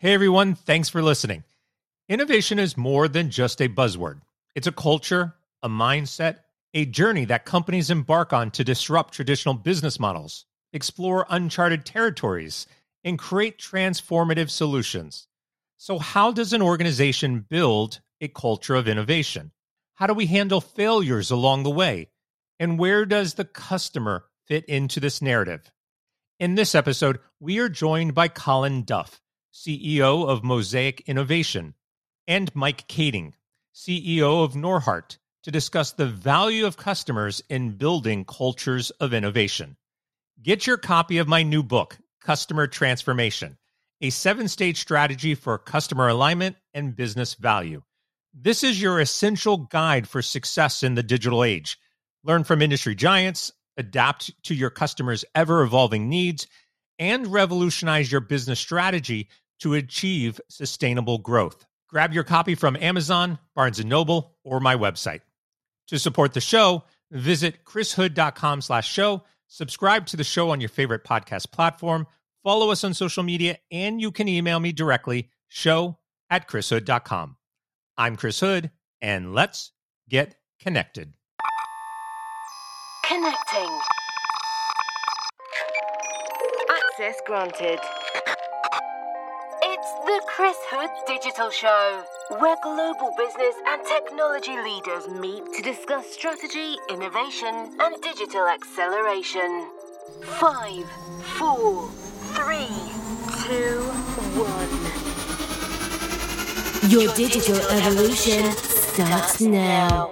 Hey 0.00 0.14
everyone, 0.14 0.54
thanks 0.54 0.88
for 0.88 1.02
listening. 1.02 1.42
Innovation 2.08 2.60
is 2.60 2.76
more 2.76 3.08
than 3.08 3.30
just 3.30 3.60
a 3.60 3.68
buzzword, 3.68 4.20
it's 4.54 4.68
a 4.68 4.72
culture, 4.72 5.34
a 5.60 5.68
mindset, 5.68 6.36
a 6.72 6.84
journey 6.84 7.24
that 7.24 7.44
companies 7.44 7.90
embark 7.90 8.32
on 8.32 8.52
to 8.52 8.62
disrupt 8.62 9.12
traditional 9.12 9.54
business 9.54 9.98
models, 9.98 10.44
explore 10.72 11.26
uncharted 11.28 11.84
territories, 11.84 12.68
and 13.02 13.18
create 13.18 13.58
transformative 13.58 14.50
solutions. 14.50 15.26
So, 15.78 15.98
how 15.98 16.30
does 16.30 16.52
an 16.52 16.62
organization 16.62 17.44
build 17.50 17.98
a 18.20 18.28
culture 18.28 18.76
of 18.76 18.86
innovation? 18.86 19.50
How 19.96 20.06
do 20.06 20.14
we 20.14 20.26
handle 20.26 20.60
failures 20.60 21.32
along 21.32 21.64
the 21.64 21.70
way? 21.70 22.10
And 22.60 22.78
where 22.78 23.04
does 23.04 23.34
the 23.34 23.44
customer 23.44 24.26
fit 24.46 24.64
into 24.66 25.00
this 25.00 25.20
narrative? 25.20 25.72
In 26.38 26.54
this 26.54 26.76
episode, 26.76 27.18
we 27.40 27.58
are 27.58 27.68
joined 27.68 28.14
by 28.14 28.28
Colin 28.28 28.84
Duff 28.84 29.20
CEO 29.58 30.28
of 30.28 30.44
Mosaic 30.44 31.00
Innovation, 31.08 31.74
and 32.28 32.54
Mike 32.54 32.86
Kaeding, 32.86 33.32
CEO 33.74 34.44
of 34.44 34.54
Norhart, 34.54 35.18
to 35.42 35.50
discuss 35.50 35.90
the 35.90 36.06
value 36.06 36.64
of 36.64 36.76
customers 36.76 37.42
in 37.48 37.72
building 37.72 38.24
cultures 38.24 38.90
of 39.00 39.12
innovation. 39.12 39.76
Get 40.40 40.64
your 40.64 40.76
copy 40.76 41.18
of 41.18 41.26
my 41.26 41.42
new 41.42 41.64
book, 41.64 41.98
Customer 42.20 42.68
Transformation, 42.68 43.58
a 44.00 44.10
seven 44.10 44.46
stage 44.46 44.78
strategy 44.78 45.34
for 45.34 45.58
customer 45.58 46.06
alignment 46.06 46.54
and 46.72 46.94
business 46.94 47.34
value. 47.34 47.82
This 48.32 48.62
is 48.62 48.80
your 48.80 49.00
essential 49.00 49.56
guide 49.56 50.08
for 50.08 50.22
success 50.22 50.84
in 50.84 50.94
the 50.94 51.02
digital 51.02 51.42
age. 51.42 51.80
Learn 52.22 52.44
from 52.44 52.62
industry 52.62 52.94
giants, 52.94 53.50
adapt 53.76 54.40
to 54.44 54.54
your 54.54 54.70
customers' 54.70 55.24
ever 55.34 55.62
evolving 55.62 56.08
needs, 56.08 56.46
and 57.00 57.26
revolutionize 57.26 58.12
your 58.12 58.20
business 58.20 58.60
strategy 58.60 59.28
to 59.60 59.74
achieve 59.74 60.40
sustainable 60.48 61.18
growth. 61.18 61.64
Grab 61.88 62.12
your 62.12 62.24
copy 62.24 62.54
from 62.54 62.76
Amazon, 62.76 63.38
Barnes 63.54 63.82
& 63.84 63.84
Noble, 63.84 64.36
or 64.44 64.60
my 64.60 64.76
website. 64.76 65.20
To 65.88 65.98
support 65.98 66.34
the 66.34 66.40
show, 66.40 66.84
visit 67.10 67.64
chrishood.com 67.64 68.60
slash 68.60 68.90
show, 68.90 69.24
subscribe 69.46 70.06
to 70.06 70.16
the 70.16 70.24
show 70.24 70.50
on 70.50 70.60
your 70.60 70.68
favorite 70.68 71.04
podcast 71.04 71.50
platform, 71.50 72.06
follow 72.42 72.70
us 72.70 72.84
on 72.84 72.92
social 72.92 73.22
media, 73.22 73.56
and 73.70 74.00
you 74.00 74.10
can 74.10 74.28
email 74.28 74.60
me 74.60 74.72
directly, 74.72 75.30
show 75.48 75.98
at 76.28 76.46
chrishood.com. 76.46 77.36
I'm 77.96 78.16
Chris 78.16 78.40
Hood, 78.40 78.70
and 79.00 79.34
let's 79.34 79.72
get 80.08 80.36
connected. 80.60 81.14
Connecting. 83.06 83.78
Access 86.70 87.16
granted. 87.26 87.80
It's 90.10 90.24
the 90.24 90.32
Chris 90.32 90.56
Hood 90.70 90.90
Digital 91.06 91.50
Show, 91.50 92.02
where 92.38 92.56
global 92.62 93.12
business 93.18 93.54
and 93.66 93.82
technology 93.84 94.56
leaders 94.56 95.06
meet 95.20 95.44
to 95.54 95.62
discuss 95.62 96.06
strategy, 96.10 96.76
innovation, 96.88 97.76
and 97.78 98.00
digital 98.00 98.46
acceleration. 98.48 99.66
Five, 100.40 100.86
four, 101.36 101.90
three, 102.32 102.68
two, 103.44 103.82
one. 104.40 104.70
Your 106.90 107.14
digital 107.14 107.60
evolution 107.70 108.50
starts 108.52 109.42
now. 109.42 110.10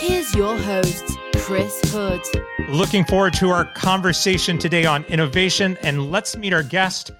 Here's 0.00 0.34
your 0.34 0.58
host, 0.58 1.04
Chris 1.36 1.80
Hood. 1.92 2.22
Looking 2.68 3.04
forward 3.04 3.34
to 3.34 3.50
our 3.50 3.64
conversation 3.64 4.58
today 4.58 4.86
on 4.86 5.04
innovation, 5.04 5.78
and 5.82 6.10
let's 6.10 6.36
meet 6.36 6.52
our 6.52 6.64
guest. 6.64 7.12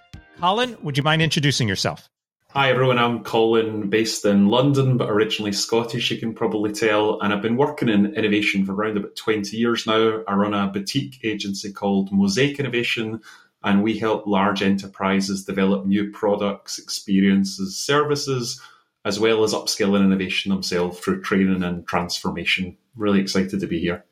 Colin, 0.43 0.77
would 0.83 0.97
you 0.97 1.05
mind 1.05 1.23
introducing 1.23 1.69
yourself? 1.69 2.11
Hi 2.49 2.69
everyone, 2.69 2.99
I'm 2.99 3.23
Colin, 3.23 3.89
based 3.89 4.25
in 4.25 4.49
London, 4.49 4.97
but 4.97 5.09
originally 5.09 5.53
Scottish, 5.53 6.11
you 6.11 6.19
can 6.19 6.35
probably 6.35 6.73
tell. 6.73 7.21
And 7.21 7.33
I've 7.33 7.43
been 7.43 7.57
working 7.57 7.89
in 7.89 8.15
innovation 8.15 8.67
for 8.67 8.75
around 8.75 8.97
about 8.97 9.15
20 9.15 9.57
years 9.57 9.87
now. 9.87 10.25
I 10.27 10.35
run 10.35 10.53
a 10.53 10.67
boutique 10.67 11.21
agency 11.23 11.73
called 11.73 12.11
Mosaic 12.11 12.59
Innovation, 12.59 13.21
and 13.63 13.85
we 13.85 13.97
help 13.97 14.27
large 14.27 14.65
enterprises 14.65 15.45
develop 15.45 15.87
new 15.87 16.11
products, 16.11 16.77
experiences, 16.77 17.79
services, 17.79 18.61
as 19.05 19.21
well 19.21 19.45
as 19.45 19.55
upskill 19.55 19.95
and 19.95 20.05
innovation 20.05 20.51
themselves 20.51 20.99
through 20.99 21.23
training 21.23 21.63
and 21.63 21.87
transformation. 21.87 22.77
Really 22.97 23.21
excited 23.21 23.61
to 23.61 23.67
be 23.69 23.79
here. 23.79 24.05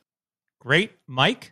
Great. 0.59 0.93
Mike? 1.07 1.51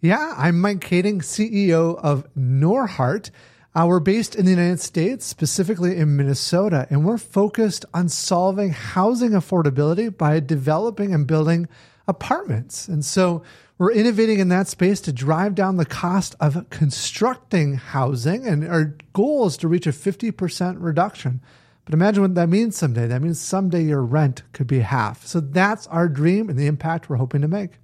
Yeah, 0.00 0.34
I'm 0.36 0.60
Mike 0.60 0.80
Kaeding, 0.80 1.22
CEO 1.22 1.96
of 1.96 2.26
Norhart. 2.34 3.30
Uh, 3.78 3.86
we're 3.86 4.00
based 4.00 4.34
in 4.34 4.44
the 4.44 4.50
United 4.50 4.80
States, 4.80 5.24
specifically 5.24 5.96
in 5.96 6.16
Minnesota, 6.16 6.88
and 6.90 7.04
we're 7.04 7.16
focused 7.16 7.84
on 7.94 8.08
solving 8.08 8.70
housing 8.70 9.30
affordability 9.30 10.16
by 10.16 10.40
developing 10.40 11.14
and 11.14 11.28
building 11.28 11.68
apartments. 12.08 12.88
And 12.88 13.04
so 13.04 13.44
we're 13.78 13.92
innovating 13.92 14.40
in 14.40 14.48
that 14.48 14.66
space 14.66 15.00
to 15.02 15.12
drive 15.12 15.54
down 15.54 15.76
the 15.76 15.84
cost 15.84 16.34
of 16.40 16.68
constructing 16.70 17.74
housing. 17.74 18.44
And 18.48 18.66
our 18.66 18.96
goal 19.12 19.46
is 19.46 19.56
to 19.58 19.68
reach 19.68 19.86
a 19.86 19.90
50% 19.90 20.78
reduction. 20.80 21.40
But 21.84 21.94
imagine 21.94 22.22
what 22.22 22.34
that 22.34 22.48
means 22.48 22.76
someday. 22.76 23.06
That 23.06 23.22
means 23.22 23.40
someday 23.40 23.84
your 23.84 24.02
rent 24.02 24.42
could 24.52 24.66
be 24.66 24.80
half. 24.80 25.24
So 25.24 25.38
that's 25.38 25.86
our 25.86 26.08
dream 26.08 26.50
and 26.50 26.58
the 26.58 26.66
impact 26.66 27.08
we're 27.08 27.14
hoping 27.14 27.42
to 27.42 27.48
make. 27.48 27.74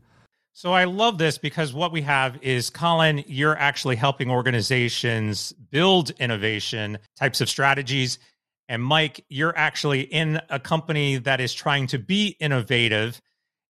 So 0.57 0.73
I 0.73 0.85
love 0.85 1.19
this 1.19 1.37
because 1.37 1.75
what 1.75 1.91
we 1.91 2.03
have 2.03 2.39
is 2.41 2.71
Colin, 2.71 3.25
you're 3.27 3.59
actually 3.59 3.97
helping 3.97 4.31
organizations 4.31 5.53
build 5.53 6.11
innovation 6.21 6.99
types 7.17 7.41
of 7.41 7.49
strategies. 7.49 8.21
And 8.69 8.81
Mike, 8.81 9.25
you're 9.29 9.57
actually 9.59 10.03
in 10.03 10.41
a 10.49 10.61
company 10.61 11.17
that 11.17 11.41
is 11.41 11.53
trying 11.53 11.89
to 11.89 11.99
be 11.99 12.37
innovative. 12.39 13.21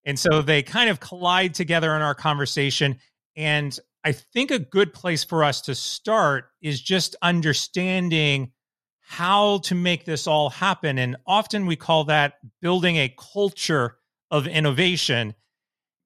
And 0.04 0.18
so 0.18 0.42
they 0.42 0.62
kind 0.62 0.90
of 0.90 1.00
collide 1.00 1.54
together 1.54 1.96
in 1.96 2.02
our 2.02 2.14
conversation. 2.14 2.98
And 3.34 3.76
I 4.04 4.12
think 4.12 4.50
a 4.50 4.58
good 4.58 4.92
place 4.92 5.24
for 5.24 5.42
us 5.42 5.62
to 5.62 5.74
start 5.74 6.50
is 6.60 6.82
just 6.82 7.16
understanding 7.22 8.52
how 9.00 9.58
to 9.60 9.74
make 9.74 10.04
this 10.04 10.26
all 10.26 10.50
happen. 10.50 10.98
And 10.98 11.16
often 11.26 11.64
we 11.64 11.76
call 11.76 12.04
that 12.04 12.34
building 12.60 12.96
a 12.96 13.14
culture 13.16 13.96
of 14.30 14.46
innovation 14.46 15.34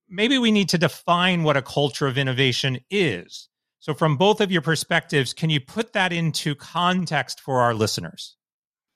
maybe 0.08 0.38
we 0.38 0.50
need 0.50 0.68
to 0.70 0.78
define 0.78 1.42
what 1.42 1.56
a 1.56 1.62
culture 1.62 2.06
of 2.06 2.18
innovation 2.18 2.80
is. 2.90 3.48
So, 3.80 3.94
from 3.94 4.16
both 4.16 4.40
of 4.40 4.50
your 4.50 4.62
perspectives, 4.62 5.32
can 5.32 5.50
you 5.50 5.60
put 5.60 5.92
that 5.92 6.12
into 6.12 6.54
context 6.54 7.40
for 7.40 7.60
our 7.60 7.74
listeners? 7.74 8.36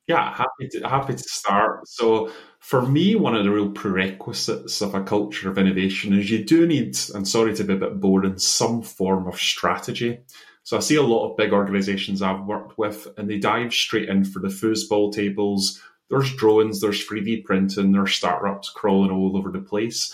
Yeah, 0.09 0.35
happy 0.35 0.69
to 0.73 0.89
happy 0.89 1.15
to 1.15 1.23
start. 1.23 1.87
So, 1.87 2.33
for 2.59 2.83
me, 2.83 3.15
one 3.15 3.37
of 3.37 3.45
the 3.45 3.51
real 3.51 3.71
prerequisites 3.71 4.81
of 4.81 4.95
a 4.95 5.03
culture 5.03 5.49
of 5.49 5.59
innovation 5.59 6.13
is 6.19 6.31
you 6.31 6.45
do 6.45 6.67
need, 6.67 6.99
and 7.15 7.27
sorry 7.27 7.55
to 7.55 7.65
be 7.65 7.75
a 7.75 7.79
bit 7.79 8.01
boring, 8.01 8.39
some 8.39 8.83
form 8.83 9.29
of 9.29 9.39
strategy. 9.39 10.19
So, 10.65 10.77
I 10.77 10.81
see 10.81 10.97
a 10.97 11.03
lot 11.03 11.31
of 11.31 11.37
big 11.37 11.53
organizations 11.53 12.21
I've 12.21 12.45
worked 12.45 12.77
with, 12.77 13.07
and 13.17 13.31
they 13.31 13.39
dive 13.39 13.73
straight 13.73 14.09
in 14.09 14.25
for 14.25 14.41
the 14.41 14.49
foosball 14.49 15.13
tables. 15.13 15.81
There's 16.11 16.35
drones, 16.35 16.81
there's 16.81 17.07
3D 17.07 17.45
printing, 17.45 17.93
there's 17.93 18.15
startups 18.15 18.69
crawling 18.69 19.11
all 19.13 19.37
over 19.37 19.51
the 19.51 19.61
place 19.61 20.13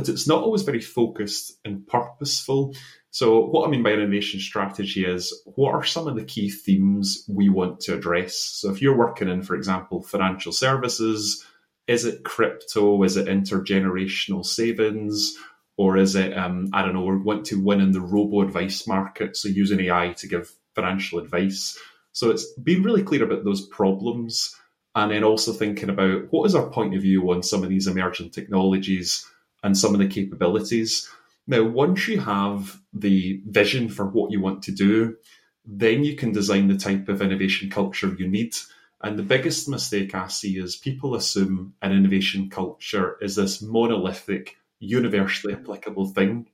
but 0.00 0.08
it's 0.08 0.26
not 0.26 0.42
always 0.42 0.62
very 0.62 0.80
focused 0.80 1.58
and 1.62 1.86
purposeful. 1.86 2.74
So, 3.10 3.44
what 3.44 3.66
I 3.66 3.70
mean 3.70 3.82
by 3.82 3.92
innovation 3.92 4.40
strategy 4.40 5.04
is 5.04 5.42
what 5.44 5.72
are 5.72 5.84
some 5.84 6.08
of 6.08 6.16
the 6.16 6.24
key 6.24 6.48
themes 6.48 7.24
we 7.28 7.50
want 7.50 7.80
to 7.80 7.94
address? 7.94 8.34
So, 8.34 8.70
if 8.70 8.80
you're 8.80 8.96
working 8.96 9.28
in, 9.28 9.42
for 9.42 9.54
example, 9.54 10.02
financial 10.02 10.52
services, 10.52 11.44
is 11.86 12.06
it 12.06 12.24
crypto? 12.24 13.02
Is 13.02 13.18
it 13.18 13.26
intergenerational 13.26 14.46
savings? 14.46 15.36
Or 15.76 15.96
is 15.96 16.14
it, 16.14 16.36
um, 16.36 16.68
I 16.72 16.82
don't 16.82 16.94
know, 16.94 17.04
we 17.04 17.16
want 17.16 17.46
to 17.46 17.62
win 17.62 17.80
in 17.80 17.92
the 17.92 18.00
robo 18.00 18.42
advice 18.42 18.86
market, 18.86 19.36
so 19.36 19.48
using 19.48 19.80
AI 19.80 20.12
to 20.18 20.28
give 20.28 20.52
financial 20.74 21.18
advice. 21.18 21.78
So, 22.12 22.30
it's 22.30 22.50
being 22.54 22.82
really 22.82 23.02
clear 23.02 23.24
about 23.24 23.44
those 23.44 23.66
problems 23.66 24.56
and 24.94 25.10
then 25.10 25.24
also 25.24 25.52
thinking 25.52 25.90
about 25.90 26.32
what 26.32 26.46
is 26.46 26.54
our 26.54 26.70
point 26.70 26.94
of 26.94 27.02
view 27.02 27.30
on 27.30 27.42
some 27.42 27.62
of 27.62 27.68
these 27.68 27.86
emerging 27.86 28.30
technologies 28.30 29.26
and 29.62 29.76
some 29.76 29.94
of 29.94 30.00
the 30.00 30.08
capabilities. 30.08 31.08
Now, 31.46 31.64
once 31.64 32.06
you 32.08 32.20
have 32.20 32.80
the 32.92 33.40
vision 33.46 33.88
for 33.88 34.06
what 34.06 34.30
you 34.30 34.40
want 34.40 34.62
to 34.64 34.72
do, 34.72 35.16
then 35.64 36.04
you 36.04 36.16
can 36.16 36.32
design 36.32 36.68
the 36.68 36.76
type 36.76 37.08
of 37.08 37.22
innovation 37.22 37.70
culture 37.70 38.14
you 38.18 38.28
need. 38.28 38.54
And 39.02 39.18
the 39.18 39.22
biggest 39.22 39.68
mistake 39.68 40.14
I 40.14 40.28
see 40.28 40.58
is 40.58 40.76
people 40.76 41.14
assume 41.14 41.74
an 41.82 41.92
innovation 41.92 42.50
culture 42.50 43.16
is 43.20 43.36
this 43.36 43.62
monolithic, 43.62 44.56
universally 44.78 45.54
applicable 45.54 46.06
thing. 46.08 46.46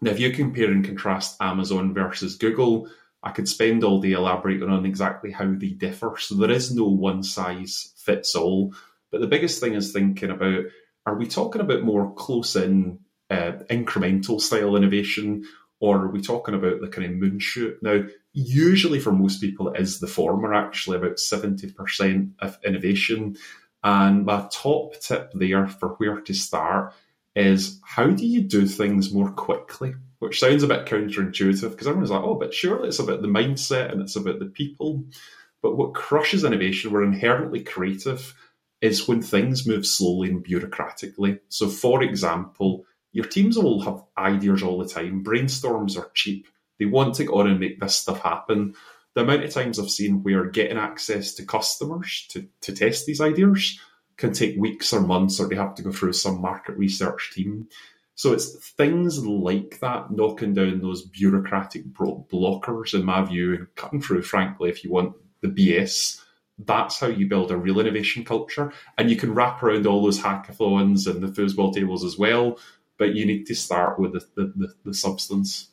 Now, 0.00 0.10
if 0.10 0.20
you 0.20 0.32
compare 0.32 0.70
and 0.70 0.84
contrast 0.84 1.36
Amazon 1.40 1.94
versus 1.94 2.36
Google, 2.36 2.88
I 3.22 3.30
could 3.30 3.48
spend 3.48 3.82
all 3.82 4.00
day 4.00 4.12
elaborating 4.12 4.68
on 4.68 4.84
exactly 4.84 5.30
how 5.30 5.52
they 5.54 5.70
differ. 5.70 6.16
So 6.18 6.34
there 6.34 6.50
is 6.50 6.74
no 6.74 6.84
one 6.84 7.22
size 7.22 7.92
fits 7.96 8.34
all. 8.34 8.74
But 9.10 9.20
the 9.20 9.26
biggest 9.26 9.60
thing 9.60 9.74
is 9.74 9.92
thinking 9.92 10.30
about 10.30 10.64
are 11.06 11.14
we 11.14 11.26
talking 11.26 11.60
about 11.60 11.82
more 11.82 12.12
close 12.14 12.56
in 12.56 12.98
uh, 13.30 13.52
incremental 13.70 14.40
style 14.40 14.76
innovation, 14.76 15.44
or 15.78 15.98
are 15.98 16.10
we 16.10 16.20
talking 16.20 16.54
about 16.54 16.80
the 16.80 16.88
kind 16.88 17.06
of 17.06 17.12
moonshot? 17.12 17.76
Now, 17.80 18.04
usually 18.32 18.98
for 18.98 19.12
most 19.12 19.40
people, 19.40 19.68
it 19.68 19.80
is 19.80 20.00
the 20.00 20.06
former, 20.06 20.52
actually, 20.52 20.96
about 20.96 21.16
70% 21.16 22.32
of 22.40 22.58
innovation. 22.64 23.36
And 23.84 24.26
my 24.26 24.48
top 24.50 24.98
tip 25.00 25.30
there 25.32 25.68
for 25.68 25.90
where 25.90 26.20
to 26.20 26.34
start 26.34 26.92
is 27.36 27.80
how 27.84 28.06
do 28.06 28.26
you 28.26 28.40
do 28.40 28.66
things 28.66 29.12
more 29.12 29.30
quickly? 29.30 29.94
Which 30.18 30.40
sounds 30.40 30.62
a 30.62 30.66
bit 30.66 30.86
counterintuitive 30.86 31.70
because 31.70 31.86
everyone's 31.86 32.10
like, 32.10 32.22
oh, 32.22 32.34
but 32.34 32.54
surely 32.54 32.88
it's 32.88 32.98
about 32.98 33.20
the 33.22 33.28
mindset 33.28 33.92
and 33.92 34.00
it's 34.00 34.16
about 34.16 34.38
the 34.38 34.46
people. 34.46 35.04
But 35.62 35.76
what 35.76 35.94
crushes 35.94 36.42
innovation, 36.42 36.90
we're 36.90 37.04
inherently 37.04 37.62
creative, 37.62 38.34
is 38.80 39.08
when 39.08 39.22
things 39.22 39.66
move 39.66 39.86
slowly 39.86 40.30
and 40.30 40.44
bureaucratically. 40.44 41.40
So, 41.48 41.68
for 41.68 42.02
example, 42.02 42.84
your 43.12 43.24
teams 43.24 43.56
will 43.56 43.80
have 43.82 44.02
ideas 44.18 44.62
all 44.62 44.78
the 44.78 44.88
time. 44.88 45.24
Brainstorms 45.24 45.98
are 45.98 46.10
cheap. 46.14 46.48
They 46.78 46.84
want 46.84 47.14
to 47.14 47.24
go 47.24 47.40
on 47.40 47.46
and 47.46 47.58
make 47.58 47.80
this 47.80 47.96
stuff 47.96 48.20
happen. 48.20 48.74
The 49.14 49.22
amount 49.22 49.44
of 49.44 49.50
times 49.50 49.78
I've 49.78 49.90
seen 49.90 50.22
where 50.22 50.44
getting 50.44 50.76
access 50.76 51.32
to 51.34 51.46
customers 51.46 52.26
to, 52.30 52.46
to 52.60 52.74
test 52.74 53.06
these 53.06 53.20
ideas 53.20 53.80
can 54.18 54.32
take 54.32 54.56
weeks 54.58 54.92
or 54.92 55.00
months, 55.00 55.40
or 55.40 55.48
they 55.48 55.56
have 55.56 55.74
to 55.76 55.82
go 55.82 55.92
through 55.92 56.12
some 56.12 56.40
market 56.40 56.76
research 56.76 57.32
team. 57.34 57.68
So 58.14 58.32
it's 58.32 58.70
things 58.70 59.24
like 59.24 59.80
that, 59.80 60.10
knocking 60.10 60.54
down 60.54 60.80
those 60.80 61.02
bureaucratic 61.02 61.86
blockers, 61.92 62.94
in 62.94 63.04
my 63.04 63.24
view, 63.24 63.54
and 63.54 63.74
cutting 63.74 64.00
through, 64.00 64.22
frankly, 64.22 64.70
if 64.70 64.84
you 64.84 64.90
want 64.90 65.14
the 65.42 65.48
BS. 65.48 66.22
That's 66.58 66.98
how 66.98 67.08
you 67.08 67.28
build 67.28 67.50
a 67.50 67.56
real 67.56 67.80
innovation 67.80 68.24
culture. 68.24 68.72
And 68.96 69.10
you 69.10 69.16
can 69.16 69.34
wrap 69.34 69.62
around 69.62 69.86
all 69.86 70.02
those 70.02 70.20
hackathons 70.20 71.06
and 71.06 71.22
the 71.22 71.28
foosball 71.28 71.74
tables 71.74 72.04
as 72.04 72.16
well 72.16 72.58
but 72.98 73.14
you 73.14 73.26
need 73.26 73.46
to 73.46 73.54
start 73.54 73.98
with 73.98 74.12
the, 74.12 74.26
the, 74.34 74.52
the, 74.56 74.74
the 74.84 74.94
substance. 74.94 75.68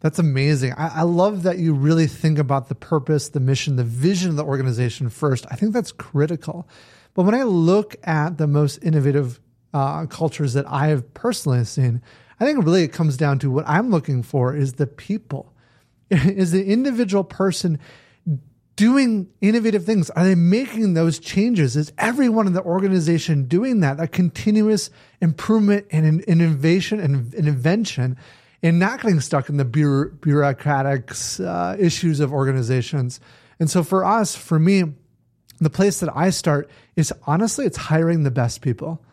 That's 0.00 0.18
amazing. 0.18 0.72
I, 0.74 1.00
I, 1.00 1.02
love 1.02 1.44
that 1.44 1.58
you 1.58 1.72
really 1.72 2.06
think 2.06 2.38
about 2.38 2.68
the 2.68 2.74
purpose, 2.74 3.30
the 3.30 3.40
mission, 3.40 3.76
the 3.76 3.84
vision 3.84 4.30
of 4.30 4.36
the 4.36 4.44
organization 4.44 5.08
first. 5.08 5.46
I 5.50 5.56
think 5.56 5.72
that's 5.72 5.92
critical. 5.92 6.68
But 7.14 7.22
when 7.22 7.34
I 7.34 7.44
look 7.44 7.96
at 8.02 8.36
the 8.36 8.46
most 8.46 8.78
innovative 8.82 9.40
uh, 9.72 10.06
cultures 10.06 10.52
that 10.52 10.66
I 10.68 10.88
have 10.88 11.14
personally 11.14 11.64
seen, 11.64 12.02
I 12.38 12.44
think 12.44 12.64
really 12.64 12.82
it 12.82 12.92
comes 12.92 13.16
down 13.16 13.38
to 13.40 13.50
what 13.50 13.66
I'm 13.66 13.90
looking 13.90 14.22
for 14.22 14.54
is 14.54 14.74
the 14.74 14.86
people. 14.86 15.52
Is 16.10 16.52
the 16.52 16.66
individual 16.66 17.24
person 17.24 17.78
doing 18.76 19.28
innovative 19.40 19.84
things? 19.84 20.10
Are 20.10 20.24
they 20.24 20.34
making 20.34 20.94
those 20.94 21.18
changes? 21.18 21.76
Is 21.76 21.92
everyone 21.98 22.46
in 22.46 22.52
the 22.52 22.62
organization 22.62 23.44
doing 23.44 23.80
that? 23.80 23.98
That 23.98 24.12
continuous 24.12 24.90
improvement 25.20 25.86
and 25.90 26.20
innovation 26.22 27.00
and 27.00 27.32
invention 27.34 28.16
and 28.62 28.78
not 28.78 29.02
getting 29.02 29.20
stuck 29.20 29.48
in 29.48 29.58
the 29.58 29.64
bureaucratic 29.64 31.12
uh, 31.40 31.76
issues 31.78 32.20
of 32.20 32.32
organizations. 32.32 33.20
And 33.60 33.70
so 33.70 33.82
for 33.82 34.04
us, 34.04 34.34
for 34.34 34.58
me, 34.58 34.84
the 35.60 35.70
place 35.70 36.00
that 36.00 36.10
I 36.16 36.30
start 36.30 36.70
is 36.96 37.12
honestly, 37.26 37.66
it's 37.66 37.76
hiring 37.76 38.22
the 38.22 38.30
best 38.30 38.62
people. 38.62 39.04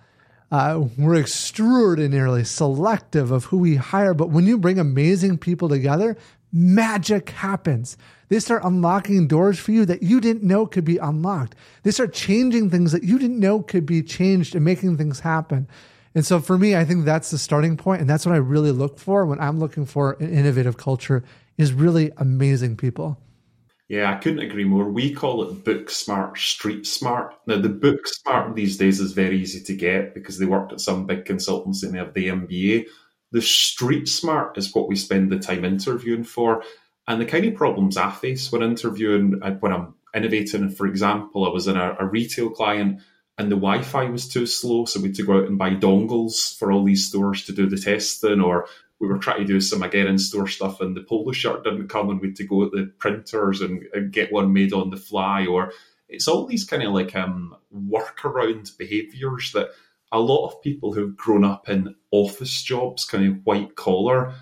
Uh, 0.52 0.86
we're 0.98 1.16
extraordinarily 1.16 2.44
selective 2.44 3.32
of 3.32 3.46
who 3.46 3.58
we 3.58 3.76
hire, 3.76 4.14
but 4.14 4.30
when 4.30 4.46
you 4.46 4.58
bring 4.58 4.80
amazing 4.80 5.38
people 5.38 5.70
together, 5.70 6.18
magic 6.52 7.30
happens. 7.30 7.98
They 8.30 8.40
start 8.40 8.64
unlocking 8.64 9.28
doors 9.28 9.60
for 9.60 9.72
you 9.72 9.86
that 9.86 10.04
you 10.04 10.22
didn't 10.22 10.44
know 10.44 10.66
could 10.66 10.86
be 10.86 10.98
unlocked. 10.98 11.56
They 11.84 11.92
start 11.92 12.14
changing 12.14 12.70
things 12.70 12.92
that 12.92 13.04
you 13.04 13.20
didn't 13.20 13.40
know 13.40 13.62
could 13.62 13.86
be 13.86 14.02
changed 14.02 14.56
and 14.56 14.64
making 14.64 14.98
things 14.98 15.20
happen. 15.20 15.68
And 16.14 16.26
so 16.26 16.40
for 16.40 16.58
me, 16.58 16.76
I 16.76 16.84
think 16.84 17.06
that's 17.06 17.32
the 17.32 17.38
starting 17.38 17.78
point, 17.78 18.02
and 18.02 18.10
that's 18.10 18.26
what 18.26 18.36
I 18.36 18.40
really 18.40 18.72
look 18.72 19.00
for 19.00 19.26
when 19.26 19.40
I'm 19.40 19.60
looking 19.60 19.86
for 19.86 20.18
an 20.20 20.34
innovative 20.34 20.78
culture 20.78 21.24
is 21.58 21.72
really 21.72 22.12
amazing 22.18 22.76
people. 22.76 23.18
Yeah, 23.88 24.10
I 24.10 24.16
couldn't 24.16 24.40
agree 24.40 24.64
more. 24.64 24.90
We 24.90 25.14
call 25.14 25.44
it 25.44 25.66
book 25.66 25.90
smart, 25.90 26.38
street 26.38 26.88
smart. 26.88 27.36
Now, 27.46 27.60
the 27.60 27.68
book 27.68 28.08
smart 28.08 28.56
these 28.56 28.78
days 28.78 29.02
is 29.02 29.12
very 29.12 29.38
easy 29.38 29.62
to 29.64 29.76
get 29.76 30.14
because 30.14 30.38
they 30.38 30.46
worked 30.46 30.72
at 30.72 30.80
some 30.80 31.06
big 31.06 31.26
consultancy 31.26 31.84
and 31.84 31.94
they 31.94 31.98
have 31.98 32.14
the 32.14 32.30
MBA. 32.30 32.86
The 33.32 33.42
street 33.42 34.08
smart 34.08 34.58
is 34.58 34.74
what 34.74 34.88
we 34.88 34.96
spend 34.96 35.32
the 35.32 35.40
time 35.40 35.64
interviewing 35.66 36.24
for. 36.24 36.64
And 37.08 37.20
the 37.20 37.26
kind 37.26 37.46
of 37.46 37.56
problems 37.56 37.98
I 37.98 38.12
face 38.12 38.52
when 38.52 38.62
interviewing, 38.62 39.40
uh, 39.42 39.52
when 39.56 39.74
I'm 39.74 39.96
innovating, 40.14 40.70
for 40.70 40.86
example, 40.86 41.46
I 41.46 41.50
was 41.50 41.68
in 41.68 41.78
a, 41.78 41.96
a 42.00 42.06
retail 42.06 42.50
client 42.50 43.02
and 43.38 43.52
the 43.52 43.56
Wi-Fi 43.56 44.06
was 44.06 44.28
too 44.28 44.46
slow, 44.46 44.86
so 44.86 45.00
we 45.00 45.08
had 45.08 45.16
to 45.16 45.24
go 45.24 45.38
out 45.38 45.48
and 45.48 45.58
buy 45.58 45.72
dongles 45.72 46.58
for 46.58 46.72
all 46.72 46.84
these 46.84 47.08
stores 47.08 47.46
to 47.46 47.54
do 47.54 47.66
the 47.66 47.78
testing, 47.78 48.42
or 48.42 48.68
we 49.00 49.08
were 49.08 49.18
trying 49.18 49.40
to 49.40 49.46
do 49.46 49.60
some 49.60 49.82
again 49.82 50.06
in 50.06 50.20
store 50.20 50.48
stuff 50.48 50.80
and 50.80 50.96
the 50.96 51.02
polo 51.02 51.32
shirt 51.32 51.64
didn't 51.64 51.88
come 51.88 52.10
and 52.10 52.22
we 52.22 52.28
had 52.28 52.36
to 52.36 52.44
go 52.44 52.66
at 52.66 52.72
the 52.72 52.92
printers 53.00 53.62
and, 53.62 53.84
and 53.94 54.12
get 54.12 54.32
one 54.32 54.54
made 54.54 54.74
on 54.74 54.92
the 54.92 54.98
fly, 54.98 55.46
or 55.48 55.72
it's 56.08 56.28
all 56.28 56.46
these 56.46 56.66
kind 56.66 56.84
of 56.84 56.94
like 56.94 57.16
um, 57.16 57.56
workaround 57.74 58.78
behaviours 58.78 59.54
that 59.54 59.70
a 60.12 60.20
lot 60.20 60.48
of 60.48 60.62
people 60.62 60.94
who've 60.94 61.16
grown 61.16 61.44
up 61.44 61.70
in 61.70 61.96
office 62.12 62.62
jobs, 62.62 63.06
kind 63.06 63.28
of 63.28 63.46
white 63.46 63.76
collar, 63.76 64.34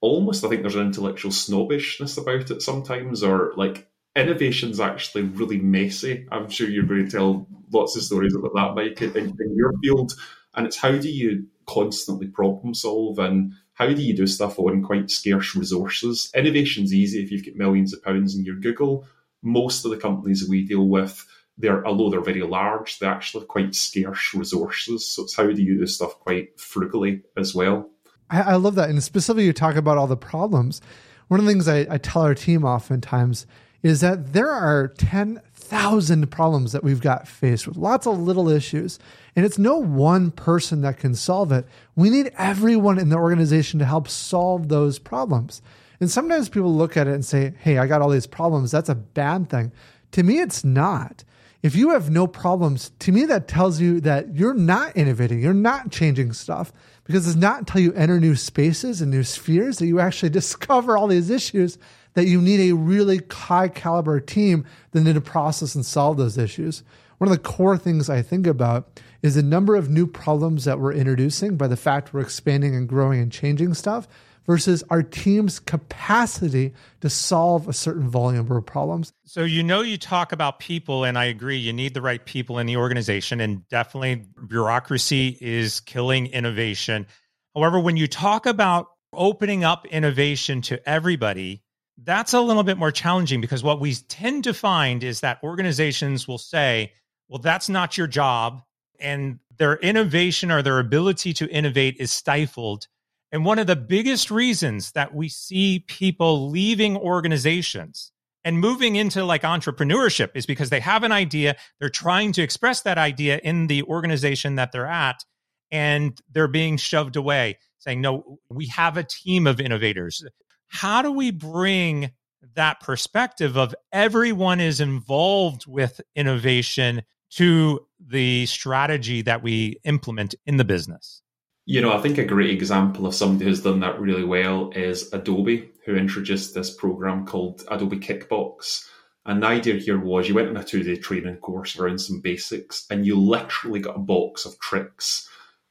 almost 0.00 0.44
I 0.44 0.48
think 0.48 0.62
there's 0.62 0.74
an 0.74 0.86
intellectual 0.86 1.30
snobbishness 1.30 2.16
about 2.16 2.50
it 2.50 2.62
sometimes, 2.62 3.22
or 3.22 3.52
like 3.56 3.88
innovation's 4.14 4.80
actually 4.80 5.22
really 5.22 5.58
messy. 5.58 6.26
I'm 6.30 6.50
sure 6.50 6.68
you're 6.68 6.84
going 6.84 7.06
to 7.06 7.10
tell 7.10 7.46
lots 7.72 7.96
of 7.96 8.02
stories 8.02 8.34
about 8.34 8.54
that, 8.54 8.74
Mike, 8.74 9.00
in, 9.00 9.16
in 9.16 9.56
your 9.56 9.72
field. 9.82 10.12
And 10.54 10.66
it's 10.66 10.76
how 10.76 10.92
do 10.92 11.08
you 11.08 11.46
constantly 11.66 12.26
problem 12.26 12.74
solve 12.74 13.18
and 13.18 13.52
how 13.74 13.86
do 13.86 14.02
you 14.02 14.14
do 14.14 14.26
stuff 14.26 14.58
on 14.58 14.82
quite 14.82 15.10
scarce 15.10 15.56
resources? 15.56 16.30
Innovation's 16.34 16.92
easy 16.92 17.22
if 17.22 17.30
you've 17.30 17.46
got 17.46 17.54
millions 17.54 17.94
of 17.94 18.02
pounds 18.02 18.36
in 18.36 18.44
your 18.44 18.56
Google. 18.56 19.06
Most 19.42 19.84
of 19.84 19.90
the 19.90 19.96
companies 19.96 20.46
we 20.46 20.66
deal 20.66 20.86
with, 20.86 21.26
they're 21.58 21.86
although 21.86 22.10
they're 22.10 22.20
very 22.20 22.42
large, 22.42 22.98
they're 22.98 23.10
actually 23.10 23.46
quite 23.46 23.74
scarce 23.74 24.34
resources. 24.34 25.06
So 25.06 25.24
it's 25.24 25.36
how 25.36 25.44
do 25.44 25.62
you 25.62 25.78
do 25.78 25.86
stuff 25.86 26.18
quite 26.20 26.58
frugally 26.58 27.22
as 27.36 27.54
well? 27.54 27.90
I, 28.30 28.40
I 28.40 28.54
love 28.56 28.74
that. 28.76 28.90
And 28.90 29.02
specifically, 29.02 29.44
you 29.44 29.52
talk 29.52 29.76
about 29.76 29.98
all 29.98 30.06
the 30.06 30.16
problems. 30.16 30.80
One 31.28 31.40
of 31.40 31.46
the 31.46 31.52
things 31.52 31.68
I, 31.68 31.86
I 31.88 31.98
tell 31.98 32.22
our 32.22 32.34
team 32.34 32.64
oftentimes 32.64 33.46
is 33.82 34.00
that 34.00 34.32
there 34.32 34.50
are 34.50 34.88
10,000 34.88 36.30
problems 36.30 36.72
that 36.72 36.84
we've 36.84 37.00
got 37.00 37.26
faced 37.26 37.66
with, 37.66 37.76
lots 37.76 38.06
of 38.06 38.18
little 38.18 38.48
issues. 38.48 38.98
And 39.34 39.44
it's 39.44 39.58
no 39.58 39.76
one 39.76 40.30
person 40.30 40.82
that 40.82 40.98
can 40.98 41.14
solve 41.14 41.52
it. 41.52 41.66
We 41.96 42.10
need 42.10 42.32
everyone 42.38 42.98
in 42.98 43.08
the 43.08 43.16
organization 43.16 43.78
to 43.80 43.84
help 43.84 44.08
solve 44.08 44.68
those 44.68 44.98
problems. 44.98 45.62
And 46.00 46.10
sometimes 46.10 46.48
people 46.48 46.74
look 46.74 46.96
at 46.96 47.06
it 47.06 47.14
and 47.14 47.24
say, 47.24 47.54
hey, 47.58 47.78
I 47.78 47.86
got 47.86 48.02
all 48.02 48.10
these 48.10 48.26
problems. 48.26 48.70
That's 48.70 48.88
a 48.88 48.94
bad 48.94 49.48
thing. 49.48 49.72
To 50.12 50.22
me, 50.22 50.38
it's 50.38 50.64
not. 50.64 51.24
If 51.62 51.76
you 51.76 51.90
have 51.90 52.10
no 52.10 52.26
problems, 52.26 52.90
to 53.00 53.12
me, 53.12 53.24
that 53.26 53.46
tells 53.46 53.80
you 53.80 54.00
that 54.00 54.34
you're 54.34 54.54
not 54.54 54.96
innovating, 54.96 55.40
you're 55.40 55.54
not 55.54 55.92
changing 55.92 56.32
stuff 56.32 56.72
because 57.04 57.26
it's 57.26 57.36
not 57.36 57.60
until 57.60 57.80
you 57.80 57.92
enter 57.92 58.18
new 58.18 58.34
spaces 58.34 59.00
and 59.00 59.12
new 59.12 59.22
spheres 59.22 59.78
that 59.78 59.86
you 59.86 60.00
actually 60.00 60.30
discover 60.30 60.96
all 60.96 61.06
these 61.06 61.30
issues 61.30 61.78
that 62.14 62.26
you 62.26 62.42
need 62.42 62.68
a 62.68 62.74
really 62.74 63.20
high 63.30 63.68
caliber 63.68 64.18
team 64.18 64.66
that 64.90 65.02
need 65.02 65.14
to 65.14 65.20
process 65.20 65.76
and 65.76 65.86
solve 65.86 66.16
those 66.16 66.36
issues. 66.36 66.82
One 67.18 67.30
of 67.30 67.36
the 67.36 67.42
core 67.42 67.78
things 67.78 68.10
I 68.10 68.22
think 68.22 68.48
about 68.48 69.00
is 69.22 69.36
the 69.36 69.42
number 69.42 69.76
of 69.76 69.88
new 69.88 70.08
problems 70.08 70.64
that 70.64 70.80
we're 70.80 70.92
introducing 70.92 71.56
by 71.56 71.68
the 71.68 71.76
fact 71.76 72.12
we're 72.12 72.20
expanding 72.20 72.74
and 72.74 72.88
growing 72.88 73.20
and 73.20 73.30
changing 73.30 73.74
stuff 73.74 74.08
versus 74.46 74.82
our 74.90 75.02
team's 75.02 75.60
capacity 75.60 76.72
to 77.00 77.08
solve 77.08 77.68
a 77.68 77.72
certain 77.72 78.08
volume 78.08 78.50
of 78.50 78.66
problems. 78.66 79.12
So, 79.24 79.44
you 79.44 79.62
know, 79.62 79.82
you 79.82 79.96
talk 79.96 80.32
about 80.32 80.58
people, 80.58 81.04
and 81.04 81.16
I 81.16 81.24
agree, 81.26 81.56
you 81.56 81.72
need 81.72 81.94
the 81.94 82.02
right 82.02 82.24
people 82.24 82.58
in 82.58 82.66
the 82.66 82.76
organization, 82.76 83.40
and 83.40 83.66
definitely 83.68 84.26
bureaucracy 84.48 85.36
is 85.40 85.80
killing 85.80 86.26
innovation. 86.26 87.06
However, 87.54 87.78
when 87.78 87.96
you 87.96 88.06
talk 88.06 88.46
about 88.46 88.88
opening 89.12 89.62
up 89.62 89.86
innovation 89.86 90.62
to 90.62 90.88
everybody, 90.88 91.62
that's 91.98 92.32
a 92.32 92.40
little 92.40 92.62
bit 92.62 92.78
more 92.78 92.90
challenging 92.90 93.40
because 93.40 93.62
what 93.62 93.80
we 93.80 93.94
tend 93.94 94.44
to 94.44 94.54
find 94.54 95.04
is 95.04 95.20
that 95.20 95.38
organizations 95.42 96.26
will 96.26 96.38
say, 96.38 96.92
well, 97.28 97.38
that's 97.38 97.68
not 97.68 97.96
your 97.96 98.06
job. 98.06 98.62
And 98.98 99.38
their 99.58 99.76
innovation 99.76 100.50
or 100.50 100.62
their 100.62 100.78
ability 100.78 101.34
to 101.34 101.48
innovate 101.48 101.96
is 101.98 102.10
stifled 102.10 102.88
and 103.32 103.46
one 103.46 103.58
of 103.58 103.66
the 103.66 103.76
biggest 103.76 104.30
reasons 104.30 104.92
that 104.92 105.14
we 105.14 105.28
see 105.28 105.84
people 105.88 106.50
leaving 106.50 106.98
organizations 106.98 108.12
and 108.44 108.58
moving 108.58 108.96
into 108.96 109.24
like 109.24 109.42
entrepreneurship 109.42 110.30
is 110.34 110.44
because 110.44 110.68
they 110.68 110.80
have 110.80 111.02
an 111.02 111.12
idea, 111.12 111.56
they're 111.80 111.88
trying 111.88 112.32
to 112.32 112.42
express 112.42 112.82
that 112.82 112.98
idea 112.98 113.40
in 113.42 113.68
the 113.68 113.82
organization 113.84 114.56
that 114.56 114.70
they're 114.72 114.86
at, 114.86 115.24
and 115.70 116.20
they're 116.30 116.48
being 116.48 116.76
shoved 116.76 117.16
away, 117.16 117.58
saying, 117.78 118.02
No, 118.02 118.38
we 118.50 118.66
have 118.66 118.98
a 118.98 119.04
team 119.04 119.46
of 119.46 119.60
innovators. 119.60 120.22
How 120.66 121.00
do 121.00 121.10
we 121.10 121.30
bring 121.30 122.10
that 122.54 122.80
perspective 122.80 123.56
of 123.56 123.74
everyone 123.92 124.60
is 124.60 124.80
involved 124.80 125.66
with 125.66 126.00
innovation 126.14 127.02
to 127.30 127.86
the 127.98 128.44
strategy 128.44 129.22
that 129.22 129.42
we 129.42 129.78
implement 129.84 130.34
in 130.44 130.58
the 130.58 130.64
business? 130.64 131.21
You 131.64 131.80
know, 131.80 131.92
I 131.92 132.00
think 132.00 132.18
a 132.18 132.24
great 132.24 132.50
example 132.50 133.06
of 133.06 133.14
somebody 133.14 133.44
who's 133.44 133.62
done 133.62 133.80
that 133.80 134.00
really 134.00 134.24
well 134.24 134.72
is 134.74 135.12
Adobe, 135.12 135.70
who 135.84 135.94
introduced 135.94 136.54
this 136.54 136.74
program 136.74 137.24
called 137.24 137.62
Adobe 137.70 137.98
Kickbox. 137.98 138.84
And 139.24 139.40
the 139.40 139.46
idea 139.46 139.74
here 139.74 139.98
was 139.98 140.28
you 140.28 140.34
went 140.34 140.48
on 140.48 140.56
a 140.56 140.64
two 140.64 140.82
day 140.82 140.96
training 140.96 141.36
course 141.36 141.78
around 141.78 142.00
some 142.00 142.20
basics 142.20 142.84
and 142.90 143.06
you 143.06 143.16
literally 143.16 143.78
got 143.78 143.94
a 143.94 144.00
box 144.00 144.44
of 144.44 144.58
tricks. 144.58 145.28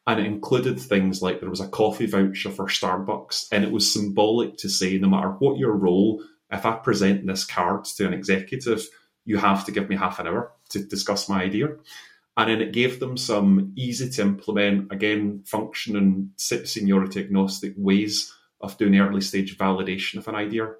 And 0.07 0.19
it 0.19 0.25
included 0.25 0.79
things 0.79 1.21
like 1.21 1.41
there 1.41 1.49
was 1.49 1.59
a 1.59 1.67
coffee 1.67 2.05
voucher 2.07 2.49
for 2.49 2.65
Starbucks, 2.65 3.47
and 3.51 3.63
it 3.63 3.71
was 3.71 3.91
symbolic 3.91 4.57
to 4.57 4.69
say 4.69 4.97
no 4.97 5.09
matter 5.09 5.29
what 5.29 5.59
your 5.59 5.73
role, 5.73 6.23
if 6.49 6.65
I 6.65 6.71
present 6.77 7.27
this 7.27 7.45
card 7.45 7.85
to 7.85 8.07
an 8.07 8.13
executive, 8.13 8.87
you 9.25 9.37
have 9.37 9.63
to 9.65 9.71
give 9.71 9.89
me 9.89 9.95
half 9.95 10.17
an 10.19 10.25
hour 10.25 10.53
to 10.69 10.83
discuss 10.83 11.29
my 11.29 11.43
idea. 11.43 11.75
And 12.41 12.49
then 12.49 12.67
it 12.67 12.73
gave 12.73 12.99
them 12.99 13.17
some 13.17 13.71
easy 13.75 14.09
to 14.09 14.21
implement, 14.23 14.91
again, 14.91 15.43
function 15.45 15.95
and 15.95 16.31
seniority 16.37 17.19
agnostic 17.19 17.75
ways 17.77 18.33
of 18.61 18.75
doing 18.79 18.97
early 18.97 19.21
stage 19.21 19.59
validation 19.59 20.17
of 20.17 20.27
an 20.27 20.33
idea. 20.33 20.71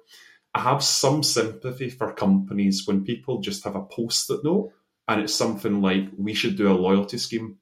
I 0.52 0.58
have 0.58 0.82
some 0.82 1.22
sympathy 1.22 1.88
for 1.88 2.14
companies 2.14 2.84
when 2.84 3.04
people 3.04 3.38
just 3.40 3.62
have 3.62 3.76
a 3.76 3.82
post 3.82 4.28
it 4.30 4.40
note 4.42 4.72
and 5.06 5.20
it's 5.20 5.36
something 5.36 5.80
like 5.80 6.08
we 6.18 6.34
should 6.34 6.56
do 6.56 6.68
a 6.68 6.74
loyalty 6.74 7.16
scheme. 7.16 7.58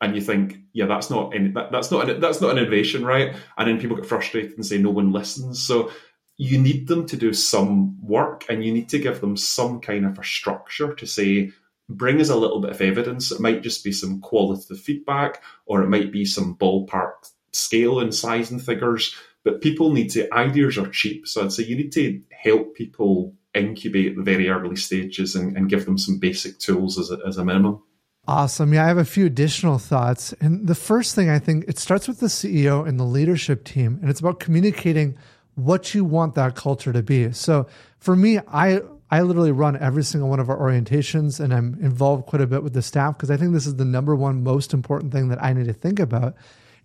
And 0.00 0.14
you 0.14 0.22
think 0.22 0.60
yeah 0.72 0.86
that's 0.86 1.10
not 1.10 1.32
that, 1.32 1.68
that's 1.70 1.90
not 1.90 2.08
an, 2.08 2.20
that's 2.20 2.40
not 2.40 2.52
an 2.52 2.58
innovation 2.58 3.04
right? 3.04 3.34
And 3.58 3.68
then 3.68 3.78
people 3.78 3.96
get 3.96 4.06
frustrated 4.06 4.52
and 4.52 4.64
say 4.64 4.78
no 4.78 4.90
one 4.90 5.12
listens. 5.12 5.62
So 5.62 5.90
you 6.38 6.56
need 6.56 6.88
them 6.88 7.04
to 7.08 7.16
do 7.18 7.34
some 7.34 8.00
work 8.00 8.46
and 8.48 8.64
you 8.64 8.72
need 8.72 8.88
to 8.88 8.98
give 8.98 9.20
them 9.20 9.36
some 9.36 9.80
kind 9.80 10.06
of 10.06 10.18
a 10.18 10.24
structure 10.24 10.94
to 10.94 11.06
say 11.06 11.52
bring 11.88 12.20
us 12.20 12.28
a 12.28 12.36
little 12.36 12.60
bit 12.60 12.70
of 12.70 12.80
evidence 12.80 13.30
it 13.30 13.40
might 13.40 13.62
just 13.62 13.82
be 13.82 13.92
some 13.92 14.20
qualitative 14.20 14.78
feedback 14.78 15.42
or 15.66 15.82
it 15.82 15.88
might 15.88 16.12
be 16.12 16.24
some 16.24 16.56
ballpark 16.56 17.12
scale 17.52 18.00
and 18.00 18.14
size 18.14 18.50
and 18.50 18.62
figures 18.62 19.14
but 19.48 19.62
people 19.62 19.92
need 19.92 20.10
to, 20.10 20.32
ideas 20.34 20.76
are 20.76 20.88
cheap. 20.88 21.26
So 21.26 21.42
I'd 21.42 21.52
say 21.52 21.64
you 21.64 21.76
need 21.76 21.92
to 21.92 22.20
help 22.30 22.74
people 22.74 23.34
incubate 23.54 24.16
the 24.16 24.22
very 24.22 24.50
early 24.50 24.76
stages 24.76 25.34
and, 25.34 25.56
and 25.56 25.70
give 25.70 25.86
them 25.86 25.96
some 25.96 26.18
basic 26.18 26.58
tools 26.58 26.98
as 26.98 27.10
a, 27.10 27.18
as 27.26 27.38
a 27.38 27.44
minimum. 27.44 27.82
Awesome. 28.26 28.74
Yeah, 28.74 28.84
I 28.84 28.88
have 28.88 28.98
a 28.98 29.06
few 29.06 29.24
additional 29.24 29.78
thoughts. 29.78 30.34
And 30.40 30.66
the 30.66 30.74
first 30.74 31.14
thing 31.14 31.30
I 31.30 31.38
think 31.38 31.64
it 31.66 31.78
starts 31.78 32.06
with 32.06 32.20
the 32.20 32.26
CEO 32.26 32.86
and 32.86 33.00
the 33.00 33.04
leadership 33.04 33.64
team, 33.64 33.98
and 34.02 34.10
it's 34.10 34.20
about 34.20 34.38
communicating 34.38 35.16
what 35.54 35.94
you 35.94 36.04
want 36.04 36.34
that 36.34 36.54
culture 36.54 36.92
to 36.92 37.02
be. 37.02 37.32
So 37.32 37.68
for 37.96 38.14
me, 38.14 38.38
I 38.48 38.82
I 39.10 39.22
literally 39.22 39.52
run 39.52 39.76
every 39.76 40.04
single 40.04 40.28
one 40.28 40.40
of 40.40 40.50
our 40.50 40.58
orientations 40.58 41.40
and 41.40 41.52
I'm 41.54 41.78
involved 41.80 42.26
quite 42.26 42.42
a 42.42 42.46
bit 42.46 42.62
with 42.62 42.74
the 42.74 42.82
staff 42.82 43.16
because 43.16 43.30
I 43.30 43.36
think 43.36 43.52
this 43.52 43.66
is 43.66 43.76
the 43.76 43.84
number 43.84 44.14
one 44.14 44.42
most 44.42 44.74
important 44.74 45.12
thing 45.12 45.28
that 45.28 45.42
I 45.42 45.52
need 45.52 45.66
to 45.66 45.72
think 45.72 45.98
about 45.98 46.34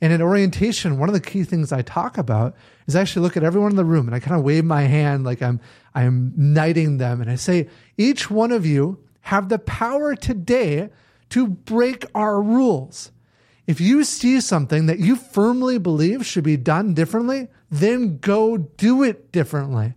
and 0.03 0.11
in 0.11 0.21
orientation, 0.21 0.99
one 0.99 1.07
of 1.07 1.13
the 1.13 1.21
key 1.21 1.45
things 1.45 1.71
I 1.71 1.81
talk 1.81 2.17
about 2.17 2.57
is 2.87 2.95
I 2.97 2.99
actually 2.99 3.21
look 3.21 3.37
at 3.37 3.43
everyone 3.43 3.71
in 3.71 3.77
the 3.77 3.85
room 3.85 4.05
and 4.05 4.13
I 4.13 4.19
kind 4.19 4.37
of 4.37 4.43
wave 4.43 4.65
my 4.65 4.81
hand 4.81 5.23
like 5.23 5.41
I'm 5.41 5.61
I'm 5.95 6.33
knighting 6.35 6.97
them 6.97 7.21
and 7.21 7.31
I 7.31 7.35
say, 7.35 7.69
each 7.97 8.29
one 8.29 8.51
of 8.51 8.65
you 8.65 9.01
have 9.21 9.47
the 9.47 9.59
power 9.59 10.13
today 10.13 10.89
to 11.29 11.47
break 11.47 12.05
our 12.13 12.41
rules. 12.41 13.13
If 13.65 13.79
you 13.79 14.03
see 14.03 14.41
something 14.41 14.87
that 14.87 14.99
you 14.99 15.15
firmly 15.15 15.77
believe 15.77 16.25
should 16.25 16.43
be 16.43 16.57
done 16.57 16.93
differently, 16.93 17.47
then 17.71 18.17
go 18.17 18.57
do 18.57 19.03
it 19.03 19.31
differently. 19.31 19.93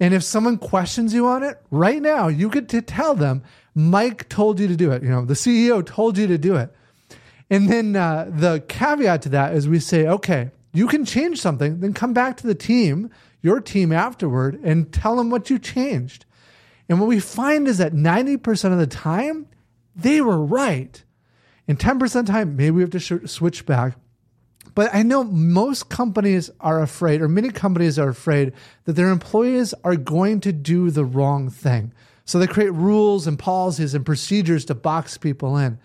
And 0.00 0.14
if 0.14 0.22
someone 0.24 0.56
questions 0.56 1.12
you 1.12 1.26
on 1.26 1.42
it, 1.42 1.60
right 1.70 2.00
now 2.00 2.28
you 2.28 2.48
get 2.48 2.68
to 2.70 2.80
tell 2.80 3.14
them, 3.14 3.42
Mike 3.74 4.28
told 4.30 4.58
you 4.58 4.66
to 4.66 4.76
do 4.76 4.90
it. 4.90 5.02
You 5.02 5.10
know, 5.10 5.24
the 5.26 5.34
CEO 5.34 5.84
told 5.84 6.16
you 6.16 6.26
to 6.26 6.38
do 6.38 6.56
it. 6.56 6.74
And 7.50 7.68
then 7.68 7.94
uh, 7.94 8.30
the 8.32 8.64
caveat 8.66 9.22
to 9.22 9.28
that 9.30 9.54
is 9.54 9.68
we 9.68 9.78
say, 9.78 10.06
okay, 10.06 10.50
you 10.72 10.86
can 10.86 11.04
change 11.04 11.40
something, 11.40 11.80
then 11.80 11.92
come 11.92 12.12
back 12.14 12.36
to 12.38 12.46
the 12.46 12.54
team, 12.54 13.10
your 13.42 13.60
team 13.60 13.92
afterward, 13.92 14.58
and 14.62 14.92
tell 14.92 15.16
them 15.16 15.30
what 15.30 15.50
you 15.50 15.58
changed. 15.58 16.24
And 16.88 16.98
what 16.98 17.08
we 17.08 17.20
find 17.20 17.68
is 17.68 17.78
that 17.78 17.92
90% 17.92 18.72
of 18.72 18.78
the 18.78 18.86
time, 18.86 19.46
they 19.94 20.20
were 20.20 20.40
right. 20.40 21.02
And 21.68 21.78
10% 21.78 22.02
of 22.02 22.26
the 22.26 22.32
time, 22.32 22.56
maybe 22.56 22.70
we 22.70 22.82
have 22.82 22.90
to 22.90 23.00
sh- 23.00 23.26
switch 23.26 23.66
back. 23.66 23.96
But 24.80 24.94
I 24.94 25.02
know 25.02 25.24
most 25.24 25.90
companies 25.90 26.48
are 26.58 26.80
afraid, 26.80 27.20
or 27.20 27.28
many 27.28 27.50
companies 27.50 27.98
are 27.98 28.08
afraid, 28.08 28.54
that 28.86 28.94
their 28.94 29.10
employees 29.10 29.74
are 29.84 29.94
going 29.94 30.40
to 30.40 30.54
do 30.54 30.90
the 30.90 31.04
wrong 31.04 31.50
thing. 31.50 31.92
So 32.24 32.38
they 32.38 32.46
create 32.46 32.72
rules 32.72 33.26
and 33.26 33.38
policies 33.38 33.92
and 33.92 34.06
procedures 34.06 34.64
to 34.64 34.74
box 34.74 35.18
people 35.18 35.58
in. 35.58 35.78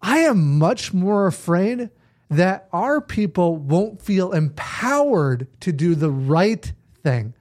I 0.00 0.20
am 0.20 0.58
much 0.58 0.94
more 0.94 1.26
afraid 1.26 1.90
that 2.30 2.66
our 2.72 3.02
people 3.02 3.56
won't 3.56 4.00
feel 4.00 4.32
empowered 4.32 5.46
to 5.60 5.70
do 5.70 5.94
the 5.94 6.10
right 6.10 6.72
thing. 7.02 7.34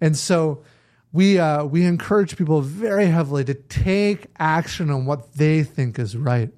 And 0.00 0.16
so 0.18 0.64
we 1.12 1.38
uh, 1.38 1.62
we 1.62 1.84
encourage 1.84 2.36
people 2.36 2.60
very 2.60 3.06
heavily 3.06 3.44
to 3.44 3.54
take 3.54 4.26
action 4.36 4.90
on 4.90 5.06
what 5.06 5.34
they 5.34 5.62
think 5.62 6.00
is 6.00 6.16
right. 6.16 6.50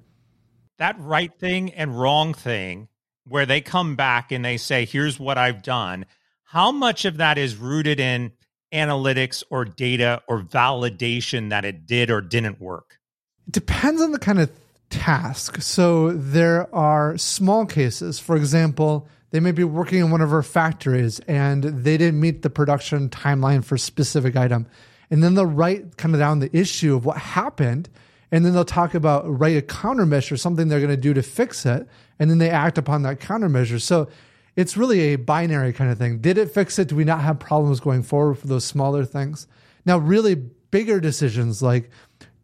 That 0.79 0.99
right 0.99 1.31
thing 1.31 1.71
and 1.75 1.95
wrong 1.95 2.33
thing, 2.33 2.87
where 3.27 3.45
they 3.45 3.61
come 3.61 3.95
back 3.95 4.31
and 4.31 4.43
they 4.43 4.57
say, 4.57 4.85
"Here's 4.85 5.19
what 5.19 5.37
I've 5.37 5.63
done." 5.63 6.05
How 6.43 6.71
much 6.71 7.05
of 7.05 7.17
that 7.17 7.37
is 7.37 7.55
rooted 7.55 7.99
in 7.99 8.31
analytics 8.73 9.43
or 9.49 9.65
data 9.65 10.21
or 10.27 10.41
validation 10.41 11.49
that 11.49 11.65
it 11.65 11.85
did 11.85 12.11
or 12.11 12.21
didn't 12.21 12.61
work? 12.61 12.99
It 13.47 13.53
depends 13.53 14.01
on 14.01 14.11
the 14.11 14.19
kind 14.19 14.39
of 14.39 14.51
task. 14.89 15.61
So 15.61 16.11
there 16.11 16.73
are 16.73 17.17
small 17.17 17.65
cases. 17.65 18.19
For 18.19 18.35
example, 18.35 19.07
they 19.31 19.39
may 19.39 19.51
be 19.51 19.63
working 19.63 19.99
in 19.99 20.11
one 20.11 20.21
of 20.21 20.31
our 20.31 20.43
factories 20.43 21.19
and 21.21 21.63
they 21.63 21.97
didn't 21.97 22.19
meet 22.19 22.43
the 22.43 22.49
production 22.49 23.09
timeline 23.09 23.63
for 23.63 23.75
a 23.75 23.79
specific 23.79 24.35
item. 24.35 24.67
And 25.09 25.23
then 25.23 25.33
they'll 25.33 25.45
write 25.45 25.97
kind 25.97 26.13
of 26.13 26.19
down 26.19 26.39
the 26.39 26.55
issue 26.55 26.95
of 26.95 27.05
what 27.05 27.17
happened. 27.17 27.89
And 28.33 28.43
then 28.43 28.53
they'll 28.53 28.65
talk 28.65 28.95
about 28.95 29.25
write 29.27 29.55
a 29.55 29.61
countermeasure, 29.61 30.39
something 30.39 30.67
they're 30.67 30.79
going 30.79 30.89
to 30.89 30.97
do 30.97 31.13
to 31.13 31.21
fix 31.21 31.67
it. 31.67 31.87
And 32.17 32.31
then 32.31 32.39
they 32.39 32.49
act 32.49 32.79
upon 32.79 33.03
that 33.03 33.19
countermeasure. 33.19 33.79
So 33.79 34.09
it's 34.55 34.75
really 34.75 35.13
a 35.13 35.17
binary 35.17 35.71
kind 35.71 35.91
of 35.91 35.99
thing. 35.99 36.17
Did 36.17 36.39
it 36.39 36.49
fix 36.49 36.79
it? 36.79 36.87
Do 36.87 36.95
we 36.95 37.03
not 37.03 37.21
have 37.21 37.37
problems 37.37 37.79
going 37.79 38.01
forward 38.01 38.39
for 38.39 38.47
those 38.47 38.65
smaller 38.65 39.05
things? 39.05 39.45
Now, 39.85 39.99
really 39.99 40.33
bigger 40.33 40.99
decisions 40.99 41.61
like 41.61 41.91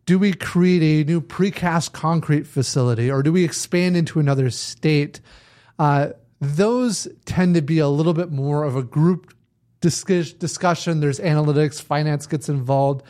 do 0.05 0.19
we 0.19 0.31
create 0.31 0.83
a 0.83 1.09
new 1.09 1.21
precast 1.21 1.91
concrete 1.91 2.45
facility 2.45 3.09
or 3.09 3.23
do 3.23 3.33
we 3.33 3.43
expand 3.43 3.97
into 3.97 4.19
another 4.19 4.51
state? 4.51 5.19
Uh, 5.79 6.09
those 6.39 7.07
tend 7.25 7.55
to 7.55 7.63
be 7.63 7.79
a 7.79 7.87
little 7.87 8.13
bit 8.13 8.31
more 8.31 8.63
of 8.63 8.75
a 8.75 8.83
group 8.83 9.33
discussion. 9.81 10.99
There's 10.99 11.19
analytics, 11.19 11.81
finance 11.81 12.27
gets 12.27 12.47
involved. 12.47 13.01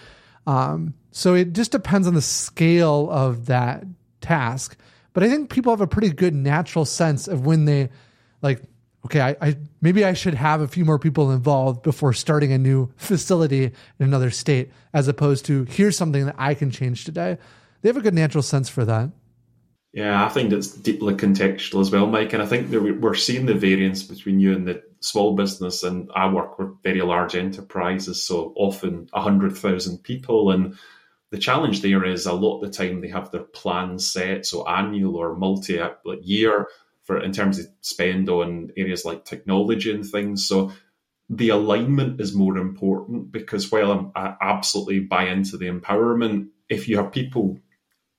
Um, 0.47 0.93
so 1.11 1.33
it 1.33 1.53
just 1.53 1.71
depends 1.71 2.07
on 2.07 2.13
the 2.13 2.21
scale 2.21 3.09
of 3.11 3.47
that 3.47 3.83
task. 4.21 4.77
But 5.13 5.23
I 5.23 5.29
think 5.29 5.49
people 5.49 5.71
have 5.71 5.81
a 5.81 5.87
pretty 5.87 6.11
good 6.11 6.33
natural 6.33 6.85
sense 6.85 7.27
of 7.27 7.45
when 7.45 7.65
they 7.65 7.89
like 8.41 8.61
okay, 9.05 9.21
I, 9.21 9.35
I, 9.41 9.57
maybe 9.81 10.03
I 10.03 10.13
should 10.13 10.33
have 10.33 10.61
a 10.61 10.67
few 10.67 10.85
more 10.85 10.99
people 10.99 11.31
involved 11.31 11.83
before 11.83 12.13
starting 12.13 12.51
a 12.51 12.57
new 12.57 12.91
facility 12.97 13.63
in 13.65 13.73
another 13.99 14.29
state, 14.29 14.71
as 14.93 15.07
opposed 15.07 15.45
to 15.45 15.63
here's 15.65 15.97
something 15.97 16.25
that 16.25 16.35
I 16.37 16.53
can 16.53 16.71
change 16.71 17.05
today. 17.05 17.37
They 17.81 17.89
have 17.89 17.97
a 17.97 18.01
good 18.01 18.13
natural 18.13 18.41
sense 18.41 18.67
for 18.67 18.85
that. 18.85 19.09
Yeah, 19.93 20.23
I 20.23 20.29
think 20.29 20.53
it's 20.53 20.71
deeply 20.71 21.15
contextual 21.15 21.81
as 21.81 21.89
well, 21.89 22.05
Mike. 22.05 22.33
And 22.33 22.43
I 22.43 22.45
think 22.45 22.69
we're 22.69 23.15
seeing 23.15 23.47
the 23.47 23.55
variance 23.55 24.03
between 24.03 24.39
you 24.39 24.53
and 24.53 24.67
the 24.67 24.83
small 24.99 25.35
business. 25.35 25.81
And 25.81 26.11
I 26.13 26.31
work 26.31 26.59
with 26.59 26.83
very 26.83 27.01
large 27.01 27.35
enterprises, 27.35 28.23
so 28.23 28.53
often 28.55 29.07
100,000 29.11 30.03
people. 30.03 30.51
And 30.51 30.75
the 31.31 31.37
challenge 31.37 31.81
there 31.81 32.03
is 32.05 32.25
a 32.25 32.33
lot 32.33 32.59
of 32.59 32.61
the 32.61 32.75
time 32.75 33.01
they 33.01 33.09
have 33.09 33.31
their 33.31 33.43
plans 33.43 34.11
set, 34.11 34.45
so 34.45 34.67
annual 34.67 35.15
or 35.15 35.35
multi 35.35 35.79
year 36.21 36.67
for 37.03 37.21
in 37.21 37.31
terms 37.31 37.59
of 37.59 37.67
spend 37.81 38.29
on 38.29 38.71
areas 38.77 39.05
like 39.05 39.25
technology 39.25 39.91
and 39.91 40.05
things. 40.05 40.47
So 40.47 40.71
the 41.29 41.49
alignment 41.49 42.19
is 42.19 42.33
more 42.33 42.57
important 42.57 43.31
because 43.31 43.71
while 43.71 43.91
I'm, 43.91 44.11
I 44.15 44.35
absolutely 44.41 45.01
buy 45.01 45.25
into 45.25 45.57
the 45.57 45.67
empowerment, 45.67 46.49
if 46.69 46.87
you 46.87 46.97
have 46.97 47.11
people 47.11 47.59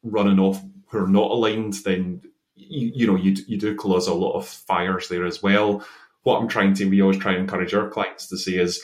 running 0.02 0.38
off 0.38 0.62
who 0.88 0.98
are 0.98 1.08
not 1.08 1.30
aligned, 1.30 1.74
then 1.84 2.22
you, 2.54 2.92
you 2.94 3.06
know 3.06 3.16
you 3.16 3.36
you 3.46 3.58
do 3.58 3.74
cause 3.74 4.06
a 4.06 4.14
lot 4.14 4.32
of 4.32 4.46
fires 4.46 5.08
there 5.08 5.26
as 5.26 5.42
well. 5.42 5.84
What 6.22 6.40
I'm 6.40 6.48
trying 6.48 6.74
to, 6.74 6.84
we 6.84 7.00
always 7.00 7.18
try 7.18 7.32
and 7.32 7.40
encourage 7.40 7.74
our 7.74 7.88
clients 7.88 8.28
to 8.28 8.36
say 8.36 8.52
is, 8.52 8.80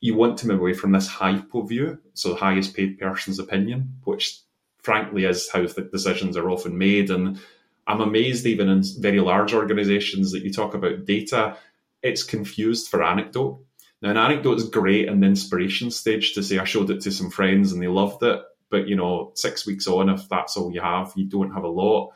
you 0.00 0.14
want 0.14 0.38
to 0.38 0.46
move 0.46 0.60
away 0.60 0.74
from 0.74 0.92
this 0.92 1.08
HiPPO 1.08 1.68
view, 1.68 1.98
so 2.14 2.34
highest 2.34 2.74
paid 2.74 2.98
person's 2.98 3.38
opinion, 3.38 3.94
which 4.04 4.40
frankly 4.82 5.24
is 5.24 5.50
how 5.50 5.66
the 5.66 5.82
decisions 5.82 6.36
are 6.36 6.50
often 6.50 6.78
made, 6.78 7.10
and 7.10 7.40
I'm 7.86 8.00
amazed 8.00 8.46
even 8.46 8.68
in 8.68 8.82
very 8.98 9.20
large 9.20 9.54
organizations 9.54 10.32
that 10.32 10.42
you 10.42 10.52
talk 10.52 10.74
about 10.74 11.06
data, 11.06 11.56
it's 12.02 12.22
confused 12.22 12.88
for 12.88 13.02
anecdote. 13.02 13.64
Now, 14.02 14.10
an 14.10 14.16
anecdote 14.16 14.58
is 14.58 14.68
great 14.68 15.08
in 15.08 15.20
the 15.20 15.26
inspiration 15.26 15.90
stage 15.90 16.34
to 16.34 16.42
say, 16.42 16.58
I 16.58 16.64
showed 16.64 16.90
it 16.90 17.00
to 17.00 17.10
some 17.10 17.30
friends 17.30 17.72
and 17.72 17.82
they 17.82 17.88
loved 17.88 18.22
it. 18.22 18.40
But, 18.70 18.86
you 18.86 18.94
know, 18.94 19.32
six 19.34 19.66
weeks 19.66 19.86
on, 19.86 20.10
if 20.10 20.28
that's 20.28 20.56
all 20.56 20.70
you 20.70 20.82
have, 20.82 21.12
you 21.16 21.24
don't 21.24 21.52
have 21.52 21.64
a 21.64 21.68
lot. 21.68 22.12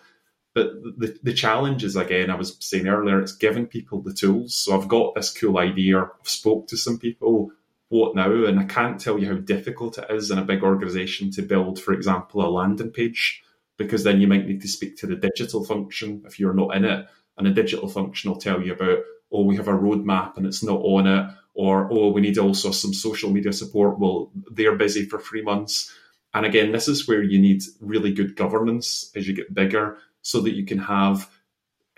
But 0.54 0.74
the, 0.98 1.18
the 1.22 1.32
challenge 1.32 1.82
is, 1.82 1.96
again, 1.96 2.30
I 2.30 2.34
was 2.34 2.56
saying 2.60 2.86
earlier, 2.86 3.18
it's 3.18 3.34
giving 3.34 3.66
people 3.66 4.02
the 4.02 4.12
tools. 4.12 4.54
So 4.54 4.78
I've 4.78 4.86
got 4.86 5.14
this 5.14 5.32
cool 5.32 5.56
idea. 5.56 6.02
I've 6.02 6.28
spoke 6.28 6.68
to 6.68 6.76
some 6.76 6.98
people. 6.98 7.50
What 7.92 8.14
now? 8.14 8.46
And 8.46 8.58
I 8.58 8.64
can't 8.64 8.98
tell 8.98 9.18
you 9.18 9.28
how 9.28 9.34
difficult 9.34 9.98
it 9.98 10.06
is 10.08 10.30
in 10.30 10.38
a 10.38 10.44
big 10.46 10.62
organization 10.62 11.30
to 11.32 11.42
build, 11.42 11.78
for 11.78 11.92
example, 11.92 12.42
a 12.42 12.48
landing 12.48 12.90
page, 12.90 13.42
because 13.76 14.02
then 14.02 14.18
you 14.18 14.26
might 14.26 14.46
need 14.46 14.62
to 14.62 14.68
speak 14.68 14.96
to 14.96 15.06
the 15.06 15.14
digital 15.14 15.62
function 15.62 16.22
if 16.24 16.40
you're 16.40 16.54
not 16.54 16.74
in 16.74 16.86
it. 16.86 17.06
And 17.36 17.46
the 17.46 17.50
digital 17.50 17.90
function 17.90 18.30
will 18.30 18.40
tell 18.40 18.62
you 18.62 18.72
about, 18.72 19.00
oh, 19.30 19.44
we 19.44 19.56
have 19.56 19.68
a 19.68 19.72
roadmap 19.72 20.38
and 20.38 20.46
it's 20.46 20.62
not 20.62 20.80
on 20.80 21.06
it. 21.06 21.34
Or, 21.52 21.86
oh, 21.92 22.08
we 22.08 22.22
need 22.22 22.38
also 22.38 22.70
some 22.70 22.94
social 22.94 23.28
media 23.28 23.52
support. 23.52 23.98
Well, 23.98 24.32
they're 24.50 24.74
busy 24.74 25.04
for 25.04 25.18
three 25.18 25.42
months. 25.42 25.92
And 26.32 26.46
again, 26.46 26.72
this 26.72 26.88
is 26.88 27.06
where 27.06 27.22
you 27.22 27.38
need 27.38 27.62
really 27.78 28.14
good 28.14 28.36
governance 28.36 29.12
as 29.14 29.28
you 29.28 29.34
get 29.34 29.52
bigger 29.52 29.98
so 30.22 30.40
that 30.40 30.54
you 30.54 30.64
can 30.64 30.78
have 30.78 31.28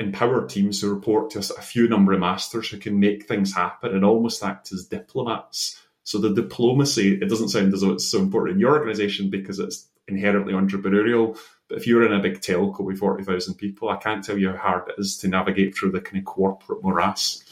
empowered 0.00 0.48
teams 0.48 0.80
who 0.80 0.92
report 0.92 1.30
to 1.30 1.38
a 1.38 1.62
few 1.62 1.86
number 1.86 2.12
of 2.12 2.18
masters 2.18 2.68
who 2.68 2.78
can 2.78 2.98
make 2.98 3.28
things 3.28 3.54
happen 3.54 3.94
and 3.94 4.04
almost 4.04 4.42
act 4.42 4.72
as 4.72 4.86
diplomats. 4.86 5.80
So 6.04 6.18
the 6.18 6.32
diplomacy, 6.32 7.14
it 7.14 7.28
doesn't 7.28 7.48
sound 7.48 7.74
as 7.74 7.80
though 7.80 7.92
it's 7.92 8.06
so 8.06 8.20
important 8.20 8.54
in 8.54 8.60
your 8.60 8.78
organization 8.78 9.30
because 9.30 9.58
it's 9.58 9.88
inherently 10.06 10.52
entrepreneurial. 10.52 11.38
But 11.68 11.78
if 11.78 11.86
you're 11.86 12.04
in 12.04 12.12
a 12.12 12.22
big 12.22 12.40
telco 12.40 12.80
with 12.80 12.98
40,000 12.98 13.54
people, 13.54 13.88
I 13.88 13.96
can't 13.96 14.22
tell 14.22 14.38
you 14.38 14.50
how 14.50 14.56
hard 14.56 14.88
it 14.90 15.00
is 15.00 15.16
to 15.18 15.28
navigate 15.28 15.76
through 15.76 15.92
the 15.92 16.00
kind 16.00 16.18
of 16.18 16.24
corporate 16.24 16.82
morass. 16.82 17.42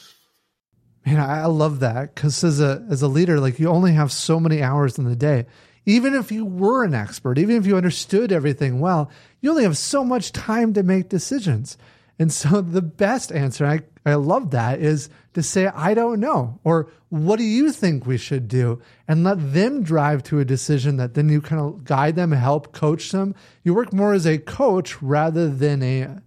Man, 1.05 1.19
I 1.19 1.47
love 1.47 1.81
that 1.81 2.15
because 2.15 2.43
as 2.43 2.61
a 2.61 2.85
as 2.89 3.01
a 3.01 3.09
leader, 3.09 3.39
like 3.39 3.59
you 3.59 3.67
only 3.67 3.91
have 3.91 4.11
so 4.11 4.39
many 4.39 4.63
hours 4.63 4.97
in 4.97 5.03
the 5.03 5.17
day 5.17 5.45
even 5.85 6.13
if 6.13 6.31
you 6.31 6.45
were 6.45 6.83
an 6.83 6.93
expert, 6.93 7.37
even 7.37 7.57
if 7.57 7.65
you 7.65 7.75
understood 7.75 8.31
everything 8.31 8.79
well, 8.79 9.09
you 9.41 9.49
only 9.49 9.63
have 9.63 9.77
so 9.77 10.03
much 10.03 10.31
time 10.31 10.73
to 10.73 10.83
make 10.83 11.09
decisions. 11.09 11.77
And 12.19 12.31
so 12.31 12.61
the 12.61 12.81
best 12.81 13.31
answer, 13.31 13.65
I, 13.65 13.81
I 14.05 14.15
love 14.15 14.51
that, 14.51 14.79
is 14.79 15.09
to 15.33 15.41
say, 15.41 15.67
I 15.67 15.93
don't 15.93 16.19
know, 16.19 16.59
or 16.63 16.91
what 17.09 17.37
do 17.37 17.43
you 17.43 17.71
think 17.71 18.05
we 18.05 18.17
should 18.17 18.47
do? 18.47 18.81
And 19.07 19.23
let 19.23 19.53
them 19.53 19.83
drive 19.83 20.23
to 20.23 20.39
a 20.39 20.45
decision 20.45 20.97
that 20.97 21.15
then 21.15 21.29
you 21.29 21.41
kind 21.41 21.61
of 21.61 21.83
guide 21.83 22.15
them, 22.15 22.31
help 22.31 22.71
coach 22.71 23.11
them. 23.11 23.35
You 23.63 23.73
work 23.73 23.93
more 23.93 24.13
as 24.13 24.27
a 24.27 24.37
coach 24.37 25.01
rather 25.01 25.49
than 25.49 25.81
a, 25.83 26.21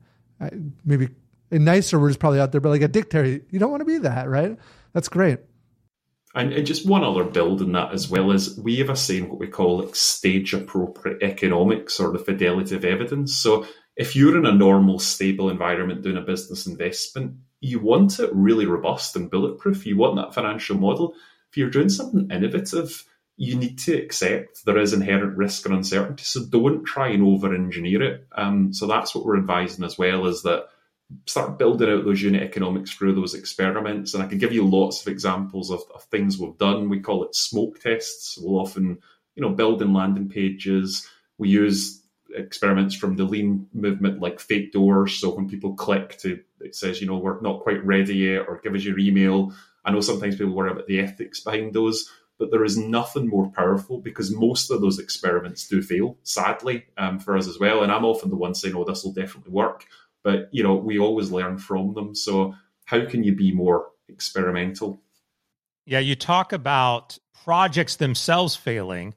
maybe 0.85 1.09
a 1.51 1.59
nicer 1.59 1.99
word 1.99 2.11
is 2.11 2.17
probably 2.17 2.41
out 2.41 2.53
there, 2.53 2.61
but 2.61 2.71
like 2.71 2.83
a 2.83 2.89
dictator. 2.89 3.41
You 3.51 3.59
don't 3.59 3.71
want 3.71 3.81
to 3.83 3.87
be 3.87 3.99
that, 3.99 4.29
right? 4.29 4.59
That's 4.93 5.09
great. 5.09 5.39
And, 6.35 6.67
just 6.67 6.87
one 6.87 7.03
other 7.03 7.25
build 7.25 7.63
in 7.63 7.73
that 7.73 7.93
as 7.93 8.11
well 8.11 8.31
is 8.31 8.59
we 8.59 8.77
have 8.77 8.91
a 8.91 8.97
saying 8.97 9.31
what 9.31 9.39
we 9.39 9.47
call 9.47 9.81
like 9.81 9.97
stage 9.97 10.53
appropriate 10.53 11.23
economics 11.23 11.99
or 11.99 12.13
the 12.13 12.19
fidelity 12.19 12.75
of 12.75 12.85
evidence. 12.85 13.37
So 13.37 13.67
if 13.97 14.15
you're 14.15 14.37
in 14.37 14.47
a 14.47 14.53
normal, 14.53 14.99
stable 14.99 15.51
environment 15.51 16.03
doing 16.03 16.17
a 16.17 16.23
business 16.23 16.67
investment, 16.67 17.37
you 17.61 17.81
want 17.81 18.19
it 18.19 18.31
really 18.33 18.67
robust 18.67 19.17
and 19.17 19.31
bulletproof. 19.31 19.87
You 19.87 19.97
want 19.97 20.17
that 20.17 20.35
financial 20.35 20.77
model. 20.77 21.15
If 21.51 21.57
you're 21.57 21.71
doing 21.71 21.89
something 21.89 22.31
innovative, 22.31 23.05
you 23.39 23.57
need 23.57 23.79
to 23.81 23.95
accept 23.95 24.65
there 24.65 24.79
is 24.79 24.93
inherent 24.93 25.37
risk 25.37 25.67
and 25.67 25.75
uncertainty. 25.75 26.25
So 26.25 26.45
don't 26.45 26.85
try 26.85 27.09
and 27.09 27.23
over 27.23 27.55
engineer 27.55 28.03
it. 28.03 28.27
Um, 28.33 28.73
so 28.73 28.87
that's 28.87 29.15
what 29.15 29.25
we're 29.25 29.39
advising 29.39 29.85
as 29.85 29.99
well 29.99 30.27
is 30.27 30.43
that 30.43 30.67
start 31.27 31.59
building 31.59 31.89
out 31.89 32.05
those 32.05 32.23
unit 32.23 32.43
economics 32.43 32.91
through 32.91 33.15
those 33.15 33.35
experiments. 33.35 34.13
And 34.13 34.23
I 34.23 34.27
can 34.27 34.39
give 34.39 34.53
you 34.53 34.67
lots 34.67 35.01
of 35.01 35.09
examples 35.09 35.71
of, 35.71 35.81
of 35.95 36.03
things 36.05 36.39
we've 36.39 36.57
done. 36.59 36.89
We 36.89 37.01
call 37.01 37.25
it 37.25 37.35
smoke 37.35 37.81
tests. 37.81 38.39
We'll 38.39 38.61
often, 38.61 38.99
you 39.35 39.43
know, 39.43 39.51
build 39.51 39.83
in 39.83 39.93
landing 39.93 40.29
pages. 40.29 41.09
We 41.39 41.49
use 41.49 42.03
experiments 42.35 42.95
from 42.95 43.17
the 43.17 43.25
lean 43.25 43.67
movement 43.73 44.21
like 44.21 44.41
fake 44.41 44.73
doors. 44.73 45.15
So 45.15 45.35
when 45.35 45.49
people 45.49 45.75
click 45.75 46.19
to 46.19 46.41
it 46.61 46.75
says, 46.75 47.01
you 47.01 47.07
know, 47.07 47.19
we're 47.19 47.41
not 47.41 47.63
quite 47.63 47.85
ready 47.85 48.17
yet, 48.17 48.47
or 48.49 48.61
give 48.63 48.75
us 48.75 48.83
your 48.83 48.99
email. 48.99 49.53
I 49.85 49.93
know 49.93 50.01
sometimes 50.01 50.37
people 50.37 50.55
worry 50.55 50.71
about 50.71 50.87
the 50.87 50.99
ethics 50.99 51.41
behind 51.41 51.75
those, 51.75 52.11
but 52.39 52.51
there 52.51 52.65
is 52.65 52.79
nothing 52.79 53.29
more 53.29 53.51
powerful 53.51 53.99
because 53.99 54.35
most 54.35 54.71
of 54.71 54.81
those 54.81 54.99
experiments 54.99 55.69
do 55.69 55.83
fail, 55.83 56.17
sadly, 56.23 56.87
um, 56.97 57.19
for 57.19 57.37
us 57.37 57.47
as 57.47 57.59
well. 57.59 57.83
And 57.83 57.93
I'm 57.93 58.05
often 58.05 58.31
the 58.31 58.37
one 58.37 58.55
saying, 58.55 58.75
oh, 58.75 58.85
this 58.85 59.05
will 59.05 59.13
definitely 59.13 59.53
work 59.53 59.85
but 60.27 60.49
you 60.51 60.63
know 60.63 60.75
we 60.75 60.99
always 60.99 61.31
learn 61.31 61.57
from 61.57 61.95
them 61.95 62.15
so 62.15 62.53
how 62.85 63.07
can 63.07 63.23
you 63.23 63.35
be 63.35 63.53
more 63.53 63.87
experimental 64.09 65.01
yeah 65.87 66.01
you 66.01 66.17
talk 66.17 66.53
about 66.53 67.17
projects 67.45 67.97
themselves 67.97 68.57
failing 68.57 69.15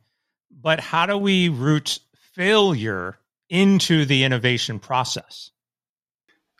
but 0.51 0.79
how 0.79 1.05
do 1.07 1.17
we 1.17 1.49
root 1.49 1.99
failure 2.39 3.19
into 3.49 4.05
the 4.05 4.23
innovation 4.23 4.79
process 4.79 5.51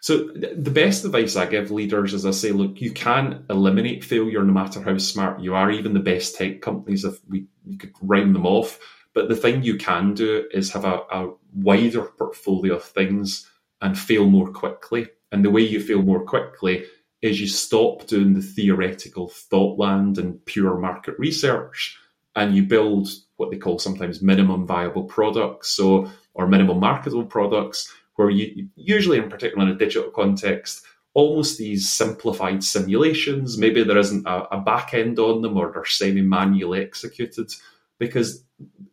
so 0.02 0.30
the 0.34 0.72
best 0.72 1.04
advice 1.04 1.36
I 1.36 1.46
give 1.46 1.72
leaders 1.72 2.14
is 2.14 2.26
I 2.26 2.32
say, 2.32 2.52
look, 2.52 2.80
you 2.80 2.92
can 2.92 3.46
eliminate 3.50 4.04
failure 4.04 4.44
no 4.44 4.54
matter 4.54 4.82
how 4.82 4.98
smart 4.98 5.42
you 5.42 5.56
are. 5.56 5.70
Even 5.70 5.94
the 5.94 6.00
best 6.00 6.36
tech 6.36 6.62
companies, 6.62 7.04
if 7.04 7.20
we 7.28 7.48
could 7.78 7.94
round 8.02 8.34
them 8.34 8.46
off. 8.46 8.80
But 9.14 9.28
the 9.28 9.36
thing 9.36 9.64
you 9.64 9.78
can 9.78 10.14
do 10.14 10.46
is 10.52 10.72
have 10.72 10.86
a, 10.86 11.02
a 11.12 11.34
wider 11.54 12.04
portfolio 12.04 12.76
of 12.76 12.84
things 12.84 13.50
and 13.82 13.98
fail 13.98 14.26
more 14.26 14.52
quickly. 14.52 15.08
And 15.32 15.44
the 15.44 15.52
way 15.52 15.62
you 15.62 15.82
fail 15.82 16.02
more 16.02 16.24
quickly 16.24 16.86
is 17.22 17.42
you 17.42 17.48
stop 17.48 18.08
doing 18.08 18.34
the 18.34 18.42
theoretical 18.42 19.28
thought 19.28 19.78
land 19.78 20.18
and 20.18 20.44
pure 20.46 20.78
market 20.78 21.20
research 21.20 21.98
and 22.36 22.56
you 22.56 22.64
build 22.64 23.10
what 23.40 23.52
they 23.52 23.58
call 23.58 23.80
sometimes 23.80 24.22
minimum 24.22 24.66
viable 24.66 25.04
products 25.04 25.70
so 25.70 26.10
or 26.34 26.48
minimum 26.48 26.80
marketable 26.80 27.26
products 27.26 27.92
where 28.16 28.30
you 28.30 28.68
usually 28.76 29.18
in 29.18 29.30
particular 29.30 29.64
in 29.64 29.74
a 29.74 29.78
digital 29.78 30.12
context 30.12 30.84
almost 31.14 31.58
these 31.58 31.90
simplified 31.90 32.64
simulations 32.64 33.58
maybe 33.58 33.84
there 33.84 33.98
isn't 33.98 34.28
a, 34.28 34.56
a 34.56 34.62
back 34.62 34.94
end 34.94 35.18
on 35.20 35.42
them 35.42 35.58
or 35.58 35.72
they're 35.72 35.86
semi 35.86 36.22
manually 36.22 36.82
executed 36.82 37.52
because 37.98 38.44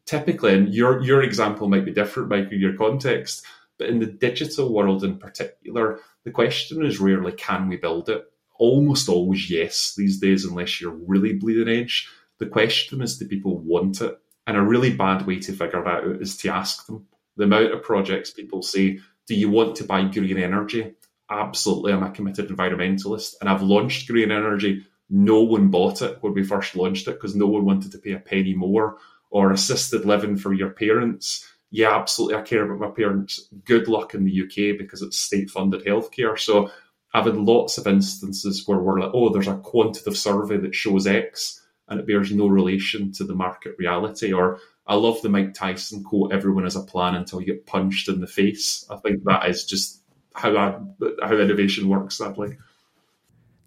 typically 0.04 0.54
and 0.54 0.74
your 0.74 1.02
your 1.02 1.22
example 1.22 1.68
might 1.68 1.85
be 1.85 1.92
different 1.92 2.28
michael 2.28 2.54
your 2.54 2.76
context 2.76 3.44
but 3.78 3.88
in 3.88 3.98
the 3.98 4.06
digital 4.06 4.72
world 4.72 5.04
in 5.04 5.18
particular, 5.18 6.00
the 6.24 6.30
question 6.30 6.85
is 6.85 7.00
rarely 7.00 7.32
can 7.32 7.68
we 7.68 7.76
build 7.76 8.09
it? 8.09 8.24
Almost 8.59 9.09
always 9.09 9.50
yes 9.50 9.94
these 9.96 10.18
days, 10.18 10.44
unless 10.44 10.80
you're 10.80 10.98
really 11.06 11.35
bleeding 11.35 11.68
edge. 11.68 12.09
The 12.38 12.46
question 12.46 13.02
is 13.02 13.18
do 13.18 13.26
people 13.26 13.59
want 13.59 14.00
it? 14.00 14.18
And 14.46 14.56
a 14.56 14.62
really 14.62 14.94
bad 14.94 15.26
way 15.26 15.40
to 15.40 15.52
figure 15.52 15.82
that 15.82 16.04
out 16.04 16.22
is 16.22 16.37
to 16.38 16.50
ask 16.50 16.87
them. 16.87 17.06
The 17.37 17.44
amount 17.44 17.72
of 17.72 17.82
projects 17.82 18.30
people 18.30 18.62
say, 18.62 19.00
Do 19.26 19.35
you 19.35 19.50
want 19.50 19.76
to 19.76 19.85
buy 19.85 20.04
green 20.04 20.38
energy? 20.38 20.94
Absolutely, 21.28 21.92
I'm 21.92 22.02
a 22.02 22.11
committed 22.11 22.48
environmentalist 22.48 23.35
and 23.40 23.50
I've 23.50 23.62
launched 23.62 24.09
green 24.09 24.30
energy. 24.30 24.87
No 25.11 25.42
one 25.42 25.68
bought 25.68 26.02
it 26.02 26.18
when 26.20 26.35
we 26.35 26.44
first 26.44 26.76
launched 26.76 27.09
it 27.09 27.12
because 27.12 27.35
no 27.35 27.46
one 27.46 27.64
wanted 27.64 27.92
to 27.92 27.98
pay 27.98 28.12
a 28.12 28.18
penny 28.18 28.54
more. 28.54 28.98
Or 29.30 29.50
assisted 29.50 30.04
living 30.04 30.37
for 30.37 30.54
your 30.54 30.70
parents 30.70 31.44
yeah, 31.70 31.96
absolutely, 31.96 32.37
I 32.37 32.42
care 32.42 32.64
about 32.64 32.78
my 32.78 32.94
parents. 32.94 33.48
Good 33.64 33.88
luck 33.88 34.14
in 34.14 34.24
the 34.24 34.42
UK 34.42 34.78
because 34.78 35.02
it's 35.02 35.18
state 35.18 35.50
funded 35.50 35.85
healthcare. 35.85 36.38
So 36.38 36.70
I've 37.12 37.26
had 37.26 37.37
lots 37.37 37.78
of 37.78 37.87
instances 37.87 38.66
where 38.66 38.78
we're 38.78 39.00
like, 39.00 39.11
oh, 39.12 39.30
there's 39.30 39.48
a 39.48 39.56
quantitative 39.56 40.16
survey 40.16 40.59
that 40.59 40.74
shows 40.74 41.06
X 41.06 41.61
and 41.88 42.01
it 42.01 42.07
bears 42.07 42.33
no 42.33 42.46
relation 42.46 43.12
to 43.12 43.25
the 43.25 43.35
market 43.35 43.77
reality. 43.79 44.33
Or 44.33 44.59
I 44.87 44.94
love 44.94 45.22
the 45.22 45.29
Mike 45.29 45.55
Tyson 45.55 46.03
quote, 46.03 46.33
everyone 46.33 46.64
has 46.64 46.77
a 46.77 46.83
plan 46.83 47.14
until 47.14 47.40
you 47.40 47.46
get 47.46 47.66
punched 47.66 48.09
in 48.09 48.20
the 48.20 48.27
face. 48.27 48.85
I 48.90 48.96
think 48.96 49.25
that 49.25 49.49
is 49.49 49.64
just 49.64 50.03
how 50.35 50.57
I, 50.57 50.79
how 51.25 51.37
innovation 51.37 51.88
works, 51.88 52.18
sadly. 52.18 52.57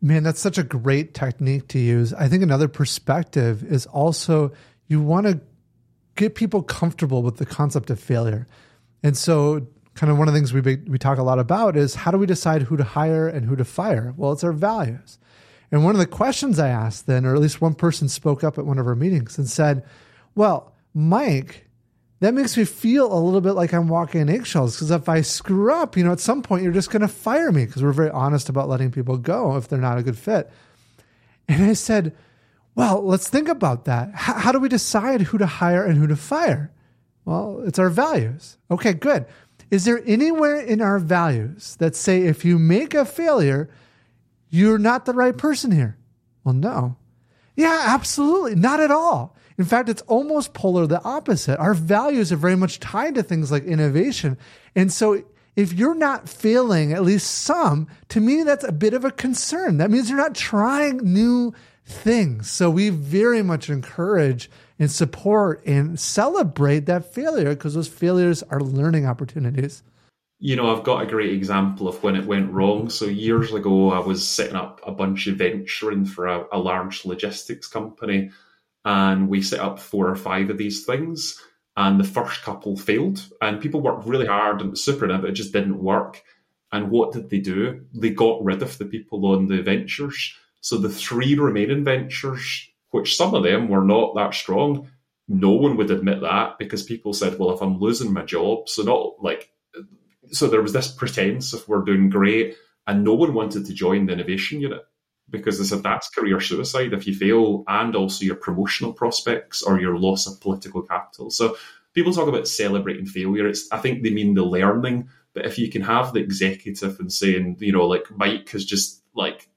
Man, 0.01 0.23
that's 0.23 0.39
such 0.39 0.57
a 0.57 0.63
great 0.63 1.13
technique 1.13 1.67
to 1.69 1.79
use. 1.79 2.13
I 2.13 2.29
think 2.29 2.43
another 2.43 2.69
perspective 2.69 3.63
is 3.63 3.85
also 3.87 4.51
you 4.87 5.01
want 5.01 5.27
to 5.27 5.41
get 6.15 6.35
people 6.35 6.63
comfortable 6.63 7.21
with 7.21 7.37
the 7.37 7.45
concept 7.45 7.89
of 7.89 7.99
failure. 7.99 8.47
And 9.03 9.17
so, 9.17 9.67
kind 9.95 10.11
of 10.11 10.17
one 10.17 10.27
of 10.27 10.33
the 10.33 10.39
things 10.39 10.53
we 10.53 10.61
we 10.61 10.97
talk 10.97 11.17
a 11.17 11.23
lot 11.23 11.39
about 11.39 11.75
is 11.75 11.95
how 11.95 12.11
do 12.11 12.17
we 12.17 12.25
decide 12.25 12.63
who 12.63 12.77
to 12.77 12.83
hire 12.83 13.27
and 13.27 13.45
who 13.45 13.55
to 13.55 13.65
fire? 13.65 14.13
Well, 14.15 14.31
it's 14.31 14.43
our 14.43 14.53
values. 14.53 15.17
And 15.71 15.83
one 15.83 15.95
of 15.95 15.99
the 15.99 16.07
questions 16.07 16.59
I 16.59 16.69
asked 16.69 17.05
then, 17.05 17.25
or 17.25 17.35
at 17.35 17.41
least 17.41 17.61
one 17.61 17.75
person 17.75 18.09
spoke 18.09 18.43
up 18.43 18.57
at 18.57 18.65
one 18.65 18.79
of 18.79 18.87
our 18.87 18.95
meetings 18.95 19.37
and 19.37 19.47
said, 19.49 19.83
"Well, 20.35 20.73
Mike." 20.93 21.65
That 22.21 22.33
makes 22.33 22.57
me 22.57 22.65
feel 22.65 23.13
a 23.13 23.15
little 23.17 23.39
bit 23.39 23.53
like 23.53 23.71
I'm 23.71 23.87
walking 23.87 24.19
in 24.19 24.29
eggshells 24.29 24.75
because 24.75 24.91
if 24.91 25.07
I 25.07 25.21
screw 25.21 25.73
up, 25.73 25.95
you 25.95 26.03
know, 26.03 26.11
at 26.11 26.19
some 26.19 26.41
point 26.41 26.63
you're 26.63 26.73
just 26.73 26.91
going 26.91 27.01
to 27.01 27.07
fire 27.07 27.49
me 27.49 27.65
because 27.65 27.81
we're 27.81 27.93
very 27.93 28.09
honest 28.09 28.49
about 28.49 28.67
letting 28.67 28.91
people 28.91 29.15
go 29.15 29.55
if 29.55 29.69
they're 29.69 29.79
not 29.79 29.97
a 29.97 30.03
good 30.03 30.17
fit. 30.17 30.51
And 31.47 31.63
I 31.63 31.71
said, 31.71 32.13
well, 32.75 33.01
let's 33.03 33.29
think 33.29 33.47
about 33.47 33.85
that. 33.85 34.09
H- 34.09 34.15
how 34.15 34.51
do 34.51 34.59
we 34.59 34.69
decide 34.69 35.21
who 35.21 35.37
to 35.37 35.45
hire 35.45 35.85
and 35.85 35.97
who 35.97 36.07
to 36.07 36.15
fire? 36.15 36.71
Well, 37.25 37.61
it's 37.65 37.79
our 37.79 37.89
values. 37.89 38.57
Okay, 38.69 38.93
good. 38.93 39.25
Is 39.71 39.85
there 39.85 40.01
anywhere 40.05 40.59
in 40.59 40.81
our 40.81 40.99
values 40.99 41.75
that 41.77 41.95
say 41.95 42.23
if 42.23 42.43
you 42.43 42.57
make 42.57 42.93
a 42.93 43.05
failure, 43.05 43.69
you're 44.49 44.79
not 44.79 45.05
the 45.05 45.13
right 45.13 45.37
person 45.37 45.71
here? 45.71 45.97
Well, 46.43 46.53
no. 46.53 46.97
Yeah, 47.55 47.85
absolutely. 47.87 48.55
Not 48.55 48.79
at 48.79 48.91
all. 48.91 49.35
In 49.57 49.65
fact, 49.65 49.89
it's 49.89 50.01
almost 50.03 50.53
polar 50.53 50.87
the 50.87 51.03
opposite. 51.03 51.59
Our 51.59 51.73
values 51.73 52.31
are 52.31 52.37
very 52.37 52.55
much 52.55 52.79
tied 52.79 53.15
to 53.15 53.23
things 53.23 53.51
like 53.51 53.65
innovation. 53.65 54.37
And 54.75 54.91
so 54.91 55.23
if 55.57 55.73
you're 55.73 55.95
not 55.95 56.29
failing 56.29 56.93
at 56.93 57.03
least 57.03 57.29
some, 57.29 57.87
to 58.07 58.21
me, 58.21 58.43
that's 58.43 58.63
a 58.63 58.71
bit 58.71 58.93
of 58.93 59.03
a 59.03 59.11
concern. 59.11 59.77
That 59.77 59.91
means 59.91 60.09
you're 60.09 60.17
not 60.17 60.35
trying 60.35 60.99
new 60.99 61.53
things. 61.85 62.49
So 62.49 62.69
we 62.69 62.89
very 62.89 63.41
much 63.41 63.69
encourage 63.69 64.49
and 64.79 64.89
support 64.89 65.61
and 65.65 65.99
celebrate 65.99 66.85
that 66.85 67.13
failure 67.13 67.49
because 67.49 67.73
those 67.73 67.89
failures 67.89 68.41
are 68.43 68.61
learning 68.61 69.05
opportunities. 69.05 69.83
You 70.41 70.55
know, 70.55 70.73
I've 70.73 70.85
got 70.85 71.03
a 71.03 71.05
great 71.05 71.33
example 71.33 71.87
of 71.87 72.01
when 72.01 72.15
it 72.15 72.25
went 72.25 72.51
wrong. 72.51 72.89
So 72.89 73.05
years 73.05 73.53
ago, 73.53 73.91
I 73.91 73.99
was 73.99 74.25
setting 74.25 74.55
up 74.55 74.79
a 74.85 74.91
bunch 74.91 75.27
of 75.27 75.35
venturing 75.35 76.05
for 76.05 76.27
a, 76.27 76.45
a 76.53 76.57
large 76.57 77.03
logistics 77.05 77.67
company, 77.67 78.31
and 78.85 79.27
we 79.27 79.41
set 79.41 79.59
up 79.59 79.79
four 79.79 80.07
or 80.07 80.15
five 80.15 80.49
of 80.49 80.57
these 80.57 80.85
things 80.85 81.37
and 81.75 81.99
the 81.99 82.03
first 82.03 82.41
couple 82.41 82.75
failed. 82.75 83.25
And 83.41 83.61
people 83.61 83.81
worked 83.81 84.05
really 84.05 84.25
hard 84.25 84.61
and 84.61 84.77
super 84.77 85.09
in 85.09 85.21
but 85.21 85.29
it 85.29 85.33
just 85.33 85.53
didn't 85.53 85.81
work. 85.81 86.21
And 86.71 86.91
what 86.91 87.13
did 87.13 87.29
they 87.29 87.39
do? 87.39 87.85
They 87.93 88.09
got 88.09 88.43
rid 88.43 88.61
of 88.61 88.77
the 88.77 88.85
people 88.85 89.25
on 89.25 89.47
the 89.47 89.61
ventures. 89.61 90.35
So 90.61 90.77
the 90.77 90.89
three 90.89 91.35
remaining 91.35 91.83
ventures, 91.83 92.67
which 92.91 93.15
some 93.15 93.33
of 93.33 93.43
them 93.43 93.69
were 93.69 93.83
not 93.83 94.13
that 94.15 94.33
strong, 94.33 94.89
no 95.27 95.51
one 95.51 95.77
would 95.77 95.89
admit 95.89 96.21
that 96.21 96.57
because 96.59 96.83
people 96.83 97.13
said, 97.13 97.39
well, 97.39 97.51
if 97.51 97.61
I'm 97.61 97.79
losing 97.79 98.11
my 98.11 98.23
job, 98.23 98.67
so 98.67 98.83
not 98.83 99.13
like, 99.23 99.51
so 100.31 100.47
there 100.47 100.61
was 100.61 100.73
this 100.73 100.91
pretense 100.91 101.53
of 101.53 101.67
we're 101.67 101.83
doing 101.83 102.09
great, 102.09 102.55
and 102.87 103.03
no 103.03 103.13
one 103.13 103.33
wanted 103.33 103.65
to 103.65 103.73
join 103.73 104.05
the 104.05 104.13
innovation 104.13 104.61
unit 104.61 104.81
because 105.29 105.59
they 105.59 105.63
said 105.63 105.83
that's 105.83 106.09
career 106.09 106.39
suicide 106.39 106.93
if 106.93 107.05
you 107.05 107.13
fail, 107.13 107.63
and 107.67 107.95
also 107.95 108.25
your 108.25 108.35
promotional 108.35 108.93
prospects 108.93 109.61
or 109.61 109.79
your 109.79 109.97
loss 109.97 110.27
of 110.27 110.41
political 110.41 110.81
capital. 110.81 111.29
So 111.29 111.55
people 111.93 112.13
talk 112.13 112.27
about 112.27 112.47
celebrating 112.47 113.05
failure. 113.05 113.47
It's 113.47 113.71
I 113.71 113.77
think 113.77 114.03
they 114.03 114.11
mean 114.11 114.33
the 114.33 114.43
learning, 114.43 115.09
but 115.33 115.45
if 115.45 115.59
you 115.59 115.69
can 115.69 115.81
have 115.83 116.13
the 116.13 116.19
executive 116.19 116.99
and 116.99 117.11
saying, 117.11 117.57
you 117.59 117.71
know, 117.71 117.85
like 117.85 118.05
Mike 118.15 118.49
has 118.49 118.65
just 118.65 119.03
like 119.13 119.49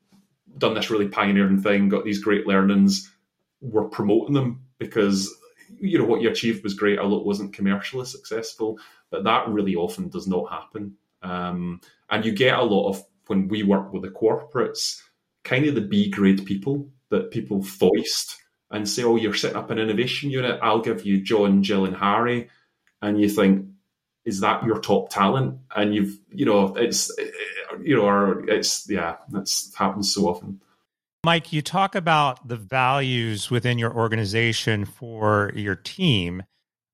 done 0.58 0.74
this 0.74 0.90
really 0.90 1.08
pioneering 1.08 1.62
thing, 1.62 1.88
got 1.88 2.04
these 2.04 2.22
great 2.22 2.46
learnings, 2.46 3.10
we're 3.60 3.84
promoting 3.84 4.34
them 4.34 4.64
because 4.78 5.34
you 5.80 5.98
know 5.98 6.04
what 6.04 6.20
you 6.22 6.30
achieved 6.30 6.62
was 6.64 6.74
great, 6.74 6.98
although 6.98 7.18
it 7.18 7.26
wasn't 7.26 7.52
commercially 7.52 8.06
successful. 8.06 8.78
But 9.10 9.24
that 9.24 9.48
really 9.48 9.74
often 9.76 10.08
does 10.08 10.26
not 10.26 10.50
happen, 10.50 10.96
um, 11.22 11.80
and 12.10 12.24
you 12.24 12.32
get 12.32 12.58
a 12.58 12.62
lot 12.62 12.88
of 12.88 13.04
when 13.26 13.48
we 13.48 13.62
work 13.62 13.92
with 13.92 14.02
the 14.02 14.10
corporates 14.10 15.00
kind 15.44 15.66
of 15.66 15.74
the 15.74 15.80
B 15.80 16.08
grade 16.10 16.44
people 16.46 16.88
that 17.10 17.30
people 17.30 17.62
foist 17.62 18.36
and 18.70 18.88
say, 18.88 19.02
"Oh, 19.04 19.16
you're 19.16 19.34
setting 19.34 19.56
up 19.56 19.70
an 19.70 19.78
innovation 19.78 20.30
unit. 20.30 20.58
I'll 20.62 20.80
give 20.80 21.04
you 21.04 21.20
John, 21.20 21.62
Jill, 21.62 21.84
and 21.84 21.96
Harry," 21.96 22.48
and 23.02 23.20
you 23.20 23.28
think, 23.28 23.66
"Is 24.24 24.40
that 24.40 24.64
your 24.64 24.80
top 24.80 25.10
talent?" 25.10 25.58
And 25.74 25.94
you've, 25.94 26.18
you 26.30 26.46
know, 26.46 26.74
it's, 26.76 27.10
you 27.82 27.96
know, 27.96 28.06
or 28.06 28.48
it's 28.48 28.88
yeah, 28.88 29.16
that's 29.30 29.74
happens 29.74 30.14
so 30.14 30.28
often. 30.28 30.60
Mike, 31.24 31.52
you 31.52 31.62
talk 31.62 31.94
about 31.94 32.48
the 32.48 32.56
values 32.56 33.50
within 33.50 33.78
your 33.78 33.94
organization 33.94 34.84
for 34.84 35.52
your 35.54 35.76
team, 35.76 36.42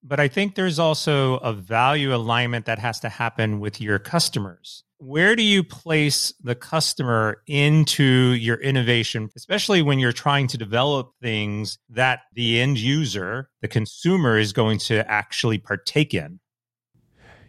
but 0.03 0.21
I 0.21 0.29
think 0.29 0.55
there's 0.55 0.79
also 0.79 1.37
a 1.39 1.53
value 1.53 2.15
alignment 2.15 2.67
that 2.67 2.79
has 2.79 3.01
to 3.01 3.09
happen 3.09 3.59
with 3.59 3.81
your 3.81 3.99
customers 3.99 4.85
where 4.99 5.37
do 5.37 5.43
you 5.43 5.63
place 5.63 6.35
the 6.43 6.55
customer 6.55 7.43
into 7.47 8.33
your 8.33 8.57
innovation, 8.57 9.31
especially 9.37 9.81
when 9.81 9.99
you're 9.99 10.13
trying 10.13 10.49
to 10.49 10.59
develop 10.59 11.13
things 11.23 11.79
that 11.89 12.21
the 12.35 12.61
end 12.61 12.79
user, 12.79 13.49
the 13.63 13.69
consumer, 13.69 14.39
is 14.39 14.53
going 14.53 14.79
to 14.79 15.09
actually 15.11 15.59
partake 15.59 16.15
in? 16.15 16.41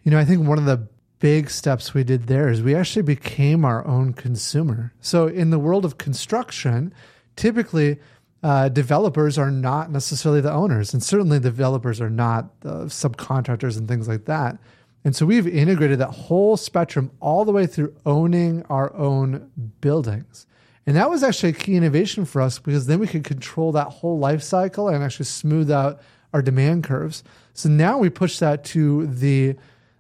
You 0.04 0.12
know, 0.12 0.20
I 0.20 0.26
think 0.26 0.48
one 0.48 0.60
of 0.60 0.66
the 0.66 0.88
big 1.20 1.50
steps 1.50 1.94
we 1.94 2.04
did 2.04 2.28
there 2.28 2.50
is 2.50 2.62
we 2.62 2.76
actually 2.76 3.02
became 3.02 3.66
our 3.66 3.86
own 3.86 4.14
consumer. 4.14 4.94
So, 5.02 5.28
in 5.28 5.50
the 5.50 5.60
world 5.60 5.86
of 5.86 5.98
construction, 5.98 6.94
typically, 7.36 8.00
uh, 8.42 8.70
developers 8.70 9.38
are 9.38 9.52
not 9.52 9.92
necessarily 9.92 10.42
the 10.42 10.52
owners, 10.52 10.94
and 10.94 11.04
certainly 11.04 11.40
developers 11.40 12.00
are 12.00 12.10
not 12.10 12.62
the 12.62 12.86
subcontractors 12.86 13.78
and 13.78 13.88
things 13.88 14.08
like 14.08 14.26
that. 14.26 14.58
And 15.04 15.16
so 15.16 15.26
we've 15.26 15.48
integrated 15.48 16.00
that 16.00 16.12
whole 16.12 16.58
spectrum 16.58 17.12
all 17.20 17.46
the 17.46 17.52
way 17.52 17.66
through 17.66 17.96
owning 18.06 18.64
our 18.70 18.94
own 18.96 19.50
buildings. 19.82 20.46
And 20.86 20.96
that 20.96 21.10
was 21.10 21.24
actually 21.24 21.50
a 21.50 21.54
key 21.54 21.76
innovation 21.76 22.26
for 22.26 22.42
us 22.42 22.60
because 22.60 22.88
then 22.88 23.00
we 23.00 23.08
could 23.08 23.24
control 23.24 23.72
that 23.74 23.88
whole 23.88 24.20
life 24.20 24.42
cycle 24.42 24.90
and 24.90 25.04
actually 25.04 25.26
smooth 25.26 25.72
out 25.72 26.02
our 26.34 26.42
demand 26.42 26.84
curves. 26.84 27.24
So 27.54 27.70
now 27.70 27.98
we 27.98 28.10
push 28.10 28.40
that 28.40 28.64
to 28.66 29.08
the 29.08 29.56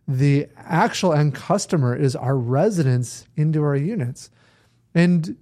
the 0.10 0.48
actual 0.58 1.14
end 1.14 1.36
customer 1.36 1.96
is 1.96 2.16
our 2.16 2.36
residents 2.36 3.28
into 3.38 3.62
our 3.62 3.76
units. 3.76 4.32
And 4.96 5.38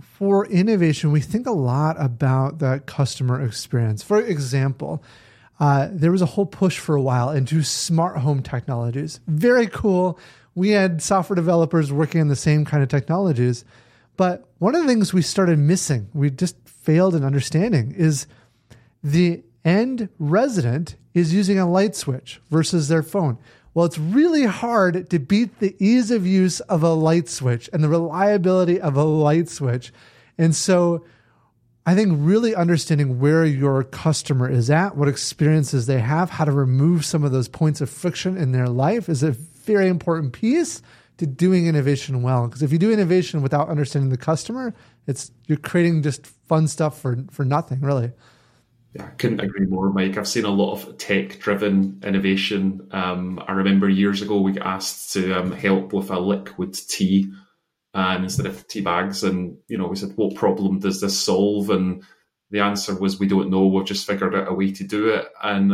for 0.00 0.46
innovation, 0.46 1.10
we 1.10 1.20
think 1.20 1.48
a 1.48 1.52
lot 1.52 1.96
about 1.98 2.60
that 2.60 2.86
customer 2.86 3.44
experience. 3.44 4.00
For 4.00 4.20
example, 4.20 5.02
uh, 5.58 5.88
there 5.90 6.12
was 6.12 6.22
a 6.22 6.26
whole 6.26 6.46
push 6.46 6.78
for 6.78 6.94
a 6.94 7.02
while 7.02 7.30
into 7.30 7.64
smart 7.64 8.18
home 8.18 8.40
technologies. 8.40 9.18
Very 9.26 9.66
cool. 9.66 10.16
We 10.54 10.70
had 10.70 11.02
software 11.02 11.34
developers 11.34 11.92
working 11.92 12.20
on 12.20 12.28
the 12.28 12.36
same 12.36 12.64
kind 12.64 12.84
of 12.84 12.88
technologies. 12.88 13.64
But 14.16 14.48
one 14.58 14.76
of 14.76 14.82
the 14.82 14.88
things 14.88 15.12
we 15.12 15.22
started 15.22 15.58
missing, 15.58 16.08
we 16.14 16.30
just 16.30 16.56
failed 16.68 17.16
in 17.16 17.24
understanding, 17.24 17.92
is 17.96 18.28
the 19.02 19.42
end 19.64 20.08
resident 20.20 20.94
is 21.14 21.34
using 21.34 21.58
a 21.58 21.68
light 21.68 21.96
switch 21.96 22.40
versus 22.48 22.86
their 22.86 23.02
phone. 23.02 23.38
Well, 23.74 23.86
it's 23.86 23.98
really 23.98 24.44
hard 24.44 25.08
to 25.10 25.18
beat 25.18 25.58
the 25.58 25.74
ease 25.78 26.10
of 26.10 26.26
use 26.26 26.60
of 26.60 26.82
a 26.82 26.92
light 26.92 27.28
switch 27.28 27.70
and 27.72 27.82
the 27.82 27.88
reliability 27.88 28.80
of 28.80 28.96
a 28.96 29.04
light 29.04 29.48
switch. 29.48 29.92
And 30.36 30.54
so 30.54 31.04
I 31.86 31.94
think 31.94 32.12
really 32.14 32.54
understanding 32.54 33.18
where 33.18 33.44
your 33.44 33.82
customer 33.82 34.48
is 34.48 34.70
at, 34.70 34.96
what 34.96 35.08
experiences 35.08 35.86
they 35.86 36.00
have, 36.00 36.30
how 36.30 36.44
to 36.44 36.52
remove 36.52 37.04
some 37.04 37.24
of 37.24 37.32
those 37.32 37.48
points 37.48 37.80
of 37.80 37.88
friction 37.88 38.36
in 38.36 38.52
their 38.52 38.68
life 38.68 39.08
is 39.08 39.22
a 39.22 39.32
very 39.32 39.88
important 39.88 40.32
piece 40.32 40.82
to 41.16 41.26
doing 41.26 41.66
innovation 41.66 42.22
well. 42.22 42.46
Because 42.46 42.62
if 42.62 42.72
you 42.72 42.78
do 42.78 42.92
innovation 42.92 43.42
without 43.42 43.68
understanding 43.68 44.10
the 44.10 44.16
customer, 44.16 44.74
it's 45.06 45.32
you're 45.46 45.58
creating 45.58 46.02
just 46.02 46.26
fun 46.26 46.68
stuff 46.68 47.00
for 47.00 47.24
for 47.30 47.44
nothing, 47.44 47.80
really. 47.80 48.12
Yeah, 48.94 49.06
I 49.06 49.10
couldn't 49.10 49.40
agree 49.40 49.66
more, 49.66 49.90
Mike. 49.90 50.18
I've 50.18 50.28
seen 50.28 50.44
a 50.44 50.50
lot 50.50 50.72
of 50.72 50.98
tech-driven 50.98 52.00
innovation. 52.04 52.88
Um, 52.90 53.42
I 53.46 53.52
remember 53.52 53.88
years 53.88 54.20
ago 54.20 54.40
we 54.40 54.52
got 54.52 54.66
asked 54.66 55.14
to 55.14 55.32
um, 55.32 55.52
help 55.52 55.92
with 55.94 56.10
a 56.10 56.20
liquid 56.20 56.74
tea 56.74 57.32
and 57.94 58.24
instead 58.24 58.46
of 58.46 58.66
tea 58.68 58.82
bags. 58.82 59.24
And 59.24 59.56
you 59.68 59.78
know, 59.78 59.86
we 59.86 59.96
said, 59.96 60.12
"What 60.16 60.34
problem 60.34 60.78
does 60.78 61.00
this 61.00 61.18
solve?" 61.18 61.70
And 61.70 62.04
the 62.50 62.60
answer 62.60 62.94
was, 62.98 63.18
"We 63.18 63.28
don't 63.28 63.50
know. 63.50 63.66
We've 63.66 63.86
just 63.86 64.06
figured 64.06 64.34
out 64.34 64.48
a 64.48 64.54
way 64.54 64.72
to 64.72 64.84
do 64.84 65.08
it." 65.08 65.26
And 65.42 65.72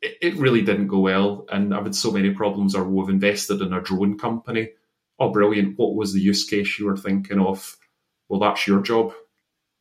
it, 0.00 0.16
it 0.22 0.36
really 0.36 0.62
didn't 0.62 0.88
go 0.88 1.00
well. 1.00 1.44
And 1.52 1.74
I've 1.74 1.84
had 1.84 1.94
so 1.94 2.10
many 2.10 2.30
problems. 2.30 2.74
Or 2.74 2.84
we've 2.84 3.10
invested 3.10 3.60
in 3.60 3.74
a 3.74 3.82
drone 3.82 4.16
company. 4.18 4.70
Oh, 5.18 5.30
brilliant! 5.30 5.78
What 5.78 5.94
was 5.94 6.14
the 6.14 6.20
use 6.20 6.44
case 6.48 6.78
you 6.78 6.86
were 6.86 6.96
thinking 6.96 7.38
of? 7.40 7.76
Well, 8.30 8.40
that's 8.40 8.66
your 8.66 8.80
job. 8.80 9.12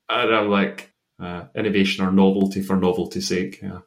And 0.09 0.35
I'm 0.35 0.49
like, 0.49 0.93
uh, 1.19 1.45
innovation 1.55 2.05
or 2.05 2.11
novelty 2.11 2.61
for 2.61 2.75
novelty's 2.75 3.27
sake. 3.27 3.59
Yeah. 3.61 3.79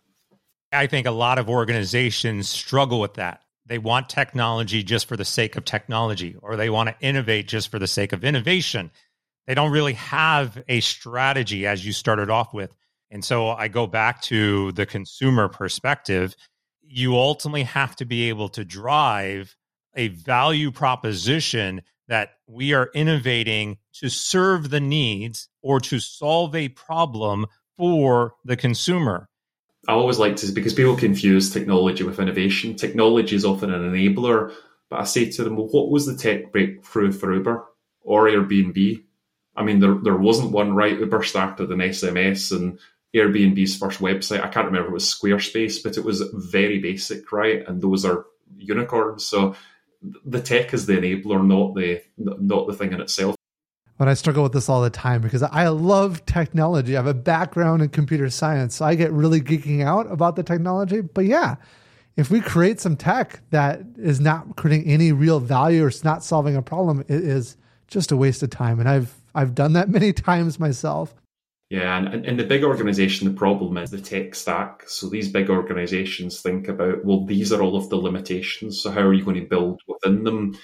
I 0.72 0.86
think 0.86 1.06
a 1.06 1.12
lot 1.12 1.38
of 1.38 1.48
organizations 1.48 2.48
struggle 2.48 3.00
with 3.00 3.14
that 3.14 3.42
they 3.68 3.78
want 3.78 4.08
technology 4.08 4.82
just 4.82 5.06
for 5.06 5.16
the 5.16 5.24
sake 5.24 5.56
of 5.56 5.64
technology, 5.64 6.34
or 6.40 6.56
they 6.56 6.70
want 6.70 6.88
to 6.88 7.06
innovate 7.06 7.46
just 7.46 7.70
for 7.70 7.78
the 7.78 7.86
sake 7.86 8.12
of 8.12 8.24
innovation. 8.24 8.90
They 9.46 9.54
don't 9.54 9.70
really 9.70 9.92
have 9.94 10.62
a 10.68 10.80
strategy 10.80 11.66
as 11.66 11.84
you 11.84 11.92
started 11.92 12.30
off 12.30 12.54
with. 12.54 12.74
And 13.10 13.24
so 13.24 13.48
I 13.48 13.68
go 13.68 13.86
back 13.86 14.22
to 14.22 14.72
the 14.72 14.86
consumer 14.86 15.48
perspective. 15.48 16.34
You 16.82 17.16
ultimately 17.16 17.64
have 17.64 17.94
to 17.96 18.06
be 18.06 18.30
able 18.30 18.48
to 18.50 18.64
drive 18.64 19.54
a 19.94 20.08
value 20.08 20.70
proposition 20.70 21.82
that 22.08 22.30
we 22.46 22.72
are 22.72 22.90
innovating 22.94 23.78
to 23.92 24.08
serve 24.08 24.70
the 24.70 24.80
needs 24.80 25.48
or 25.62 25.78
to 25.80 26.00
solve 26.00 26.54
a 26.54 26.70
problem 26.70 27.46
for 27.76 28.34
the 28.44 28.56
consumer. 28.56 29.28
I 29.86 29.92
always 29.92 30.18
like 30.18 30.36
to 30.36 30.52
because 30.52 30.74
people 30.74 30.96
confuse 30.96 31.50
technology 31.50 32.02
with 32.02 32.18
innovation. 32.18 32.74
Technology 32.74 33.36
is 33.36 33.44
often 33.44 33.72
an 33.72 33.90
enabler, 33.90 34.52
but 34.90 35.00
I 35.00 35.04
say 35.04 35.30
to 35.30 35.44
them, 35.44 35.56
well, 35.56 35.68
what 35.68 35.90
was 35.90 36.06
the 36.06 36.16
tech 36.16 36.50
breakthrough 36.50 37.12
for 37.12 37.32
Uber 37.32 37.64
or 38.02 38.26
Airbnb? 38.26 39.04
I 39.56 39.62
mean, 39.62 39.80
there 39.80 39.94
there 40.02 40.16
wasn't 40.16 40.52
one, 40.52 40.74
right? 40.74 40.98
Uber 40.98 41.22
started 41.22 41.70
an 41.70 41.78
SMS 41.78 42.52
and 42.56 42.78
Airbnb's 43.14 43.76
first 43.76 44.00
website. 44.00 44.42
I 44.42 44.48
can't 44.48 44.66
remember 44.66 44.88
it 44.88 44.94
was 44.94 45.04
Squarespace, 45.04 45.82
but 45.82 45.96
it 45.96 46.04
was 46.04 46.22
very 46.32 46.78
basic, 46.78 47.32
right? 47.32 47.66
And 47.66 47.80
those 47.80 48.04
are 48.04 48.26
unicorns. 48.56 49.24
So 49.24 49.56
the 50.24 50.40
tech 50.40 50.72
is 50.72 50.86
the 50.86 50.94
enabler, 50.94 51.44
not 51.46 51.74
the 51.74 52.02
not 52.16 52.66
the 52.66 52.74
thing 52.74 52.92
in 52.92 53.00
itself. 53.00 53.34
But 53.96 54.06
I 54.06 54.14
struggle 54.14 54.44
with 54.44 54.52
this 54.52 54.68
all 54.68 54.80
the 54.80 54.90
time 54.90 55.20
because 55.20 55.42
I 55.42 55.66
love 55.68 56.24
technology. 56.24 56.96
I 56.96 57.00
have 57.00 57.08
a 57.08 57.14
background 57.14 57.82
in 57.82 57.88
computer 57.88 58.30
science, 58.30 58.76
so 58.76 58.84
I 58.84 58.94
get 58.94 59.10
really 59.10 59.40
geeking 59.40 59.84
out 59.84 60.10
about 60.10 60.36
the 60.36 60.44
technology. 60.44 61.00
But 61.00 61.24
yeah, 61.24 61.56
if 62.16 62.30
we 62.30 62.40
create 62.40 62.80
some 62.80 62.96
tech 62.96 63.40
that 63.50 63.80
is 63.96 64.20
not 64.20 64.56
creating 64.56 64.88
any 64.88 65.10
real 65.10 65.40
value 65.40 65.84
or 65.84 65.88
it's 65.88 66.04
not 66.04 66.22
solving 66.22 66.54
a 66.54 66.62
problem, 66.62 67.00
it 67.00 67.10
is 67.10 67.56
just 67.88 68.12
a 68.12 68.16
waste 68.16 68.42
of 68.42 68.50
time. 68.50 68.78
And 68.78 68.88
I've 68.88 69.14
I've 69.34 69.54
done 69.54 69.72
that 69.72 69.88
many 69.88 70.12
times 70.12 70.60
myself. 70.60 71.14
Yeah, 71.70 71.98
and 71.98 72.24
in 72.24 72.38
the 72.38 72.44
big 72.44 72.64
organization, 72.64 73.28
the 73.28 73.34
problem 73.34 73.76
is 73.76 73.90
the 73.90 74.00
tech 74.00 74.34
stack. 74.34 74.88
So 74.88 75.08
these 75.08 75.30
big 75.30 75.50
organizations 75.50 76.40
think 76.40 76.66
about, 76.66 77.04
well, 77.04 77.26
these 77.26 77.52
are 77.52 77.60
all 77.60 77.76
of 77.76 77.90
the 77.90 77.96
limitations. 77.96 78.80
So 78.80 78.90
how 78.90 79.02
are 79.02 79.12
you 79.12 79.24
going 79.24 79.40
to 79.40 79.46
build 79.46 79.82
within 79.86 80.24
them? 80.24 80.58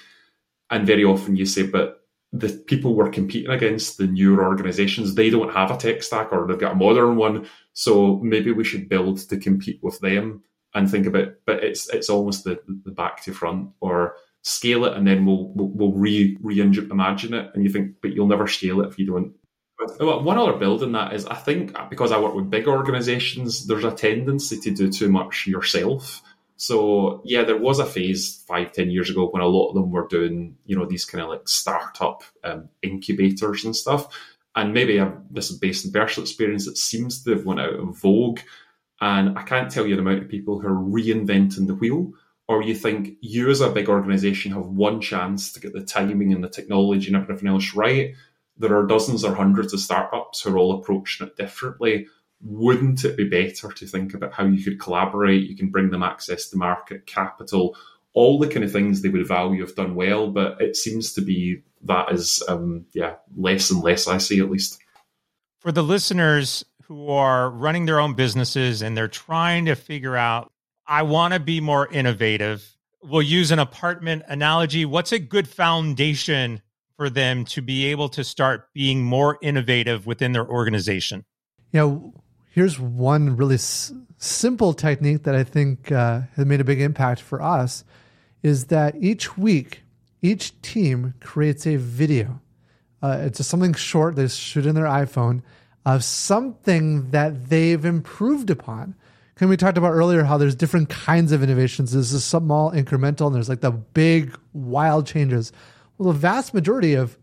And 0.71 0.87
very 0.87 1.03
often 1.03 1.35
you 1.35 1.45
say, 1.45 1.67
but 1.67 2.01
the 2.31 2.49
people 2.49 2.95
we're 2.95 3.11
competing 3.11 3.51
against, 3.51 3.99
the 3.99 4.07
newer 4.07 4.45
organizations, 4.45 5.13
they 5.13 5.29
don't 5.29 5.53
have 5.53 5.69
a 5.69 5.77
tech 5.77 6.01
stack 6.01 6.33
or 6.33 6.47
they've 6.47 6.57
got 6.57 6.73
a 6.73 6.75
modern 6.75 7.17
one. 7.17 7.47
So 7.73 8.17
maybe 8.17 8.51
we 8.51 8.63
should 8.63 8.89
build 8.89 9.19
to 9.29 9.37
compete 9.37 9.79
with 9.83 9.99
them 9.99 10.43
and 10.73 10.89
think 10.89 11.05
about, 11.05 11.33
but 11.45 11.63
it's 11.63 11.87
it's 11.93 12.09
almost 12.09 12.43
the, 12.43 12.59
the 12.83 12.91
back 12.91 13.23
to 13.23 13.33
front 13.33 13.69
or 13.79 14.15
scale 14.43 14.85
it 14.85 14.93
and 14.97 15.07
then 15.07 15.25
we'll 15.25 15.49
we'll, 15.49 15.69
we'll 15.69 15.93
re 15.93 16.35
reimagine 16.37 17.33
it. 17.33 17.51
And 17.53 17.63
you 17.63 17.69
think, 17.69 17.97
but 18.01 18.13
you'll 18.13 18.27
never 18.27 18.47
scale 18.47 18.81
it 18.81 18.87
if 18.87 18.97
you 18.97 19.05
don't. 19.05 19.33
But 19.97 20.23
one 20.23 20.37
other 20.37 20.53
build 20.53 20.83
in 20.83 20.91
that 20.93 21.13
is 21.13 21.25
I 21.25 21.35
think 21.35 21.75
because 21.89 22.11
I 22.11 22.19
work 22.19 22.35
with 22.35 22.49
big 22.49 22.67
organizations, 22.67 23.67
there's 23.67 23.83
a 23.83 23.91
tendency 23.91 24.59
to 24.59 24.71
do 24.71 24.91
too 24.91 25.09
much 25.09 25.47
yourself. 25.47 26.21
So 26.57 27.21
yeah, 27.25 27.43
there 27.43 27.57
was 27.57 27.79
a 27.79 27.85
phase 27.85 28.43
five, 28.47 28.71
ten 28.71 28.89
years 28.89 29.09
ago 29.09 29.27
when 29.27 29.41
a 29.41 29.47
lot 29.47 29.69
of 29.69 29.75
them 29.75 29.91
were 29.91 30.07
doing, 30.07 30.57
you 30.65 30.77
know, 30.77 30.85
these 30.85 31.05
kind 31.05 31.23
of 31.23 31.29
like 31.29 31.47
startup 31.47 32.23
um, 32.43 32.69
incubators 32.81 33.65
and 33.65 33.75
stuff. 33.75 34.07
And 34.55 34.73
maybe 34.73 34.99
I've, 34.99 35.17
this 35.29 35.51
is 35.51 35.57
based 35.57 35.85
on 35.85 35.91
personal 35.91 36.23
experience. 36.23 36.65
It 36.65 36.77
seems 36.77 37.23
to 37.23 37.31
have 37.31 37.45
went 37.45 37.59
out 37.59 37.73
of 37.73 37.97
vogue, 37.99 38.39
and 39.01 39.37
I 39.37 39.43
can't 39.43 39.69
tell 39.69 39.85
you 39.85 39.95
the 39.95 40.01
amount 40.01 40.23
of 40.23 40.29
people 40.29 40.59
who 40.59 40.67
are 40.67 40.71
reinventing 40.71 41.67
the 41.67 41.75
wheel. 41.75 42.13
Or 42.47 42.61
you 42.61 42.75
think 42.75 43.17
you 43.21 43.49
as 43.49 43.59
a 43.59 43.71
big 43.71 43.89
organization 43.89 44.51
have 44.51 44.67
one 44.67 45.01
chance 45.01 45.51
to 45.53 45.59
get 45.59 45.73
the 45.73 45.83
timing 45.83 46.31
and 46.31 46.43
the 46.43 46.47
technology 46.47 47.07
and 47.07 47.15
everything 47.15 47.49
else 47.49 47.73
right. 47.73 48.13
There 48.57 48.77
are 48.77 48.87
dozens 48.87 49.23
or 49.23 49.35
hundreds 49.35 49.73
of 49.73 49.79
startups 49.79 50.41
who 50.41 50.53
are 50.53 50.57
all 50.57 50.79
approaching 50.79 51.27
it 51.27 51.35
differently 51.35 52.07
wouldn't 52.41 53.03
it 53.03 53.17
be 53.17 53.27
better 53.27 53.71
to 53.71 53.87
think 53.87 54.13
about 54.13 54.33
how 54.33 54.45
you 54.45 54.63
could 54.63 54.79
collaborate? 54.79 55.49
You 55.49 55.55
can 55.55 55.69
bring 55.69 55.89
them 55.89 56.03
access 56.03 56.47
to 56.49 56.57
market 56.57 57.05
capital, 57.07 57.75
all 58.13 58.39
the 58.39 58.47
kind 58.47 58.63
of 58.63 58.71
things 58.71 59.01
they 59.01 59.09
would 59.09 59.27
value 59.27 59.65
have 59.65 59.75
done 59.75 59.95
well, 59.95 60.29
but 60.29 60.61
it 60.61 60.75
seems 60.75 61.13
to 61.13 61.21
be 61.21 61.63
that 61.83 62.11
is, 62.11 62.43
um, 62.47 62.85
yeah, 62.93 63.15
less 63.35 63.69
and 63.69 63.83
less, 63.83 64.07
I 64.07 64.17
see 64.17 64.39
at 64.39 64.49
least. 64.49 64.79
For 65.59 65.71
the 65.71 65.83
listeners 65.83 66.63
who 66.83 67.09
are 67.09 67.49
running 67.49 67.85
their 67.85 67.99
own 67.99 68.13
businesses 68.13 68.81
and 68.81 68.95
they're 68.95 69.07
trying 69.07 69.65
to 69.65 69.75
figure 69.75 70.15
out, 70.15 70.51
I 70.87 71.01
want 71.01 71.33
to 71.33 71.39
be 71.39 71.61
more 71.61 71.87
innovative. 71.87 72.75
We'll 73.03 73.23
use 73.23 73.51
an 73.51 73.59
apartment 73.59 74.23
analogy. 74.27 74.85
What's 74.85 75.11
a 75.11 75.19
good 75.19 75.47
foundation 75.47 76.61
for 76.97 77.09
them 77.09 77.45
to 77.45 77.61
be 77.61 77.85
able 77.85 78.09
to 78.09 78.23
start 78.23 78.69
being 78.73 79.03
more 79.03 79.37
innovative 79.41 80.05
within 80.05 80.31
their 80.31 80.47
organization? 80.47 81.25
You 81.71 81.79
know, 81.79 82.13
here's 82.51 82.79
one 82.79 83.35
really 83.35 83.55
s- 83.55 83.93
simple 84.17 84.73
technique 84.73 85.23
that 85.23 85.35
I 85.35 85.43
think 85.43 85.91
uh, 85.91 86.21
has 86.35 86.45
made 86.45 86.61
a 86.61 86.63
big 86.63 86.81
impact 86.81 87.21
for 87.21 87.41
us 87.41 87.83
is 88.43 88.65
that 88.65 88.95
each 88.99 89.37
week, 89.37 89.81
each 90.21 90.59
team 90.61 91.13
creates 91.19 91.65
a 91.67 91.75
video. 91.75 92.39
Uh, 93.01 93.17
it's 93.21 93.37
just 93.37 93.49
something 93.49 93.73
short 93.73 94.15
they 94.15 94.27
shoot 94.27 94.65
in 94.65 94.75
their 94.75 94.85
iPhone 94.85 95.41
of 95.85 96.03
something 96.03 97.11
that 97.11 97.49
they've 97.49 97.85
improved 97.85 98.49
upon. 98.49 98.95
Can 99.35 99.49
we 99.49 99.57
talked 99.57 99.77
about 99.77 99.91
earlier 99.91 100.23
how 100.23 100.37
there's 100.37 100.55
different 100.55 100.89
kinds 100.89 101.31
of 101.31 101.43
innovations. 101.43 101.91
There's 101.91 102.11
the 102.11 102.19
small 102.19 102.71
incremental, 102.71 103.27
and 103.27 103.35
there's 103.35 103.49
like 103.49 103.61
the 103.61 103.71
big 103.71 104.35
wild 104.53 105.05
changes. 105.05 105.51
Well, 105.97 106.11
the 106.11 106.19
vast 106.19 106.53
majority 106.53 106.93
of 106.93 107.17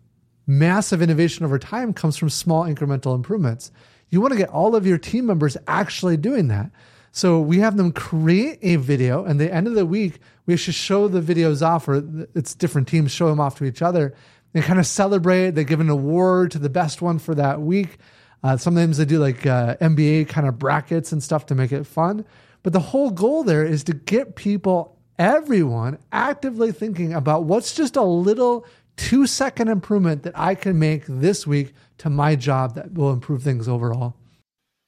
massive 0.46 1.02
innovation 1.02 1.44
over 1.44 1.58
time 1.58 1.92
comes 1.92 2.16
from 2.16 2.30
small 2.30 2.64
incremental 2.64 3.14
improvements. 3.14 3.70
You 4.10 4.20
want 4.20 4.32
to 4.32 4.38
get 4.38 4.48
all 4.48 4.74
of 4.74 4.86
your 4.86 4.98
team 4.98 5.26
members 5.26 5.56
actually 5.66 6.16
doing 6.16 6.48
that. 6.48 6.70
So 7.12 7.40
we 7.40 7.58
have 7.58 7.76
them 7.76 7.92
create 7.92 8.58
a 8.62 8.76
video, 8.76 9.24
and 9.24 9.38
the 9.38 9.52
end 9.52 9.66
of 9.66 9.74
the 9.74 9.84
week, 9.84 10.18
we 10.46 10.56
should 10.56 10.74
show 10.74 11.08
the 11.08 11.20
videos 11.20 11.60
off, 11.60 11.86
or 11.86 12.26
it's 12.34 12.54
different 12.54 12.88
teams 12.88 13.12
show 13.12 13.28
them 13.28 13.38
off 13.38 13.56
to 13.58 13.64
each 13.64 13.82
other. 13.82 14.14
They 14.52 14.62
kind 14.62 14.78
of 14.78 14.86
celebrate. 14.86 15.50
They 15.50 15.64
give 15.64 15.80
an 15.80 15.90
award 15.90 16.50
to 16.52 16.58
the 16.58 16.70
best 16.70 17.02
one 17.02 17.18
for 17.18 17.34
that 17.34 17.60
week. 17.60 17.98
Uh, 18.42 18.56
sometimes 18.56 18.96
they 18.96 19.04
do 19.04 19.18
like 19.18 19.46
uh, 19.46 19.76
NBA 19.76 20.28
kind 20.28 20.48
of 20.48 20.58
brackets 20.58 21.12
and 21.12 21.22
stuff 21.22 21.46
to 21.46 21.54
make 21.54 21.70
it 21.70 21.86
fun. 21.86 22.24
But 22.62 22.72
the 22.72 22.80
whole 22.80 23.10
goal 23.10 23.44
there 23.44 23.64
is 23.64 23.84
to 23.84 23.94
get 23.94 24.34
people, 24.34 24.98
everyone, 25.22 25.98
actively 26.10 26.72
thinking 26.72 27.12
about 27.12 27.44
what's 27.44 27.74
just 27.74 27.94
a 27.94 28.02
little 28.02 28.66
two 28.96 29.26
second 29.26 29.68
improvement 29.68 30.24
that 30.24 30.36
I 30.36 30.54
can 30.56 30.78
make 30.78 31.04
this 31.06 31.46
week 31.46 31.74
to 31.98 32.10
my 32.10 32.34
job 32.34 32.74
that 32.74 32.92
will 32.92 33.12
improve 33.12 33.42
things 33.42 33.68
overall. 33.68 34.16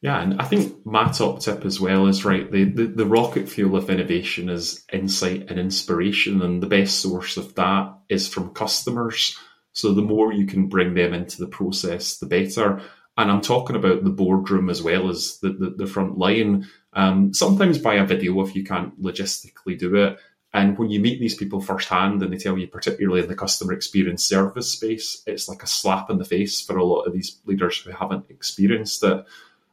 Yeah, 0.02 0.20
and 0.20 0.40
I 0.40 0.44
think 0.44 0.84
my 0.84 1.10
top 1.10 1.40
tip 1.40 1.64
as 1.64 1.80
well 1.80 2.08
is 2.08 2.24
right. 2.24 2.50
The, 2.50 2.64
the, 2.64 2.86
the 2.86 3.06
rocket 3.06 3.48
fuel 3.48 3.76
of 3.76 3.88
innovation 3.88 4.50
is 4.50 4.84
insight 4.92 5.46
and 5.48 5.58
inspiration, 5.58 6.42
and 6.42 6.62
the 6.62 6.66
best 6.66 7.00
source 7.00 7.36
of 7.36 7.54
that 7.54 7.96
is 8.08 8.28
from 8.28 8.52
customers. 8.52 9.38
So 9.72 9.94
the 9.94 10.02
more 10.02 10.32
you 10.32 10.46
can 10.46 10.68
bring 10.68 10.94
them 10.94 11.14
into 11.14 11.38
the 11.38 11.48
process, 11.48 12.18
the 12.18 12.26
better. 12.26 12.82
And 13.16 13.30
I'm 13.30 13.40
talking 13.40 13.76
about 13.76 14.02
the 14.02 14.10
boardroom 14.10 14.68
as 14.68 14.82
well 14.82 15.08
as 15.08 15.38
the, 15.40 15.50
the, 15.50 15.70
the 15.70 15.86
front 15.86 16.18
line. 16.18 16.66
Um, 16.94 17.34
sometimes 17.34 17.78
by 17.78 17.94
a 17.94 18.06
video 18.06 18.40
if 18.42 18.54
you 18.54 18.64
can't 18.64 19.00
logistically 19.02 19.78
do 19.78 19.96
it. 19.96 20.18
And 20.52 20.78
when 20.78 20.88
you 20.88 21.00
meet 21.00 21.18
these 21.18 21.34
people 21.34 21.60
firsthand 21.60 22.22
and 22.22 22.32
they 22.32 22.36
tell 22.36 22.56
you, 22.56 22.68
particularly 22.68 23.22
in 23.22 23.28
the 23.28 23.34
customer 23.34 23.72
experience 23.72 24.24
service 24.24 24.70
space, 24.70 25.20
it's 25.26 25.48
like 25.48 25.64
a 25.64 25.66
slap 25.66 26.10
in 26.10 26.18
the 26.18 26.24
face 26.24 26.60
for 26.60 26.76
a 26.76 26.84
lot 26.84 27.02
of 27.02 27.12
these 27.12 27.40
leaders 27.44 27.78
who 27.78 27.90
haven't 27.90 28.30
experienced 28.30 29.02
it. 29.02 29.24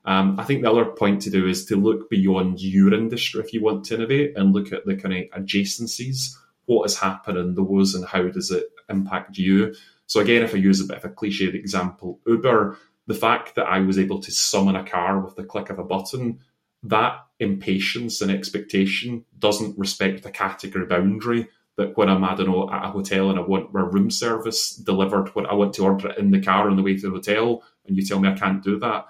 Um, 0.06 0.40
I 0.40 0.44
think 0.44 0.64
the 0.64 0.72
other 0.72 0.86
point 0.86 1.22
to 1.22 1.30
do 1.30 1.48
is 1.48 1.66
to 1.66 1.76
look 1.76 2.10
beyond 2.10 2.60
your 2.60 2.96
industry 2.96 3.42
if 3.42 3.54
you 3.54 3.62
want 3.62 3.86
to 3.86 3.96
innovate 3.96 4.36
and 4.36 4.54
look 4.54 4.74
at 4.74 4.86
the 4.88 4.96
kind 4.96 5.14
of 5.14 5.44
adjacencies. 5.44 6.36
What 6.66 6.86
is 6.86 6.98
happening 6.98 7.54
those 7.54 7.94
and 7.94 8.06
how 8.06 8.24
does 8.30 8.50
it 8.50 8.66
impact 8.90 9.38
you? 9.38 9.76
So 10.08 10.20
again, 10.20 10.42
if 10.42 10.56
I 10.56 10.58
use 10.58 10.82
a 10.82 10.86
bit 10.86 10.98
of 10.98 11.06
a 11.06 11.10
cliched 11.10 11.54
example, 11.54 12.20
Uber, 12.26 12.78
the 13.06 13.14
fact 13.14 13.56
that 13.56 13.68
I 13.68 13.80
was 13.80 14.00
able 14.00 14.20
to 14.22 14.32
summon 14.32 14.76
a 14.76 14.84
car 14.84 15.20
with 15.20 15.36
the 15.36 15.44
click 15.44 15.70
of 15.70 15.78
a 15.78 15.84
button 15.84 16.40
that 16.84 17.20
impatience 17.40 18.22
and 18.22 18.32
expectation 18.32 19.26
doesn't 19.40 19.78
respect 19.78 20.24
the 20.24 20.32
category 20.32 20.86
boundary 20.86 21.48
that 21.78 21.98
when 21.98 22.10
I'm, 22.10 22.24
I 22.24 22.36
don't 22.36 22.48
know, 22.48 22.70
at 22.70 22.86
a 22.86 22.90
hotel 22.90 23.30
and 23.30 23.40
I 23.40 23.42
want 23.42 23.70
a 23.74 23.84
room 23.84 24.12
service 24.12 24.76
delivered 24.76 25.30
when 25.30 25.46
I 25.46 25.54
want 25.54 25.74
to 25.76 25.84
order 25.84 26.12
in 26.12 26.32
the 26.32 26.42
car 26.42 26.70
on 26.70 26.76
the 26.76 26.84
way 26.84 26.96
to 26.96 27.02
the 27.02 27.10
hotel 27.10 27.64
and 27.86 27.96
you 27.96 28.06
tell 28.06 28.20
me 28.20 28.30
I 28.30 28.36
can't 28.36 28.64
do 28.64 28.78
that, 28.80 29.06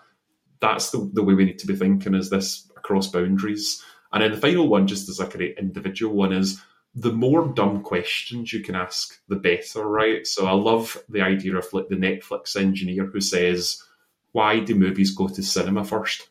that's 0.60 0.92
the, 0.92 1.10
the 1.14 1.24
way 1.24 1.34
we 1.34 1.46
need 1.46 1.60
to 1.60 1.68
be 1.68 1.76
thinking 1.76 2.14
is 2.14 2.30
this 2.30 2.70
across 2.78 3.08
boundaries. 3.08 3.84
And 4.14 4.24
then 4.24 4.32
the 4.32 4.38
final 4.38 4.68
one, 4.68 4.88
just 4.88 5.10
as 5.10 5.20
like 5.20 5.36
an 5.36 5.42
individual 5.58 6.16
one, 6.16 6.34
is 6.34 6.62
the 6.94 7.12
more 7.12 7.48
dumb 7.48 7.82
questions 7.84 8.52
you 8.52 8.60
can 8.60 8.76
ask, 8.76 9.20
the 9.28 9.38
better, 9.38 9.88
right? 9.88 10.28
So 10.28 10.46
I 10.46 10.52
love 10.52 11.02
the 11.10 11.22
idea 11.22 11.56
of 11.56 11.72
like 11.74 11.88
the 11.88 11.96
Netflix 11.96 12.56
engineer 12.56 13.06
who 13.06 13.22
says, 13.22 13.82
why 14.34 14.60
do 14.60 14.76
movies 14.76 15.16
go 15.16 15.28
to 15.30 15.42
cinema 15.42 15.84
first? 15.84 16.30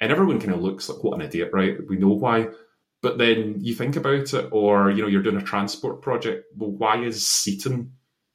And 0.00 0.12
everyone 0.12 0.40
kind 0.40 0.52
of 0.52 0.62
looks 0.62 0.88
like 0.88 1.02
what 1.02 1.14
an 1.14 1.26
idiot, 1.26 1.50
right? 1.52 1.76
We 1.88 1.96
know 1.96 2.08
why. 2.08 2.48
But 3.00 3.18
then 3.18 3.56
you 3.60 3.74
think 3.74 3.96
about 3.96 4.34
it, 4.34 4.48
or 4.50 4.90
you 4.90 5.02
know, 5.02 5.08
you're 5.08 5.22
doing 5.22 5.36
a 5.36 5.42
transport 5.42 6.02
project. 6.02 6.46
Well, 6.56 6.70
why 6.70 7.02
is 7.02 7.26
seating 7.26 7.92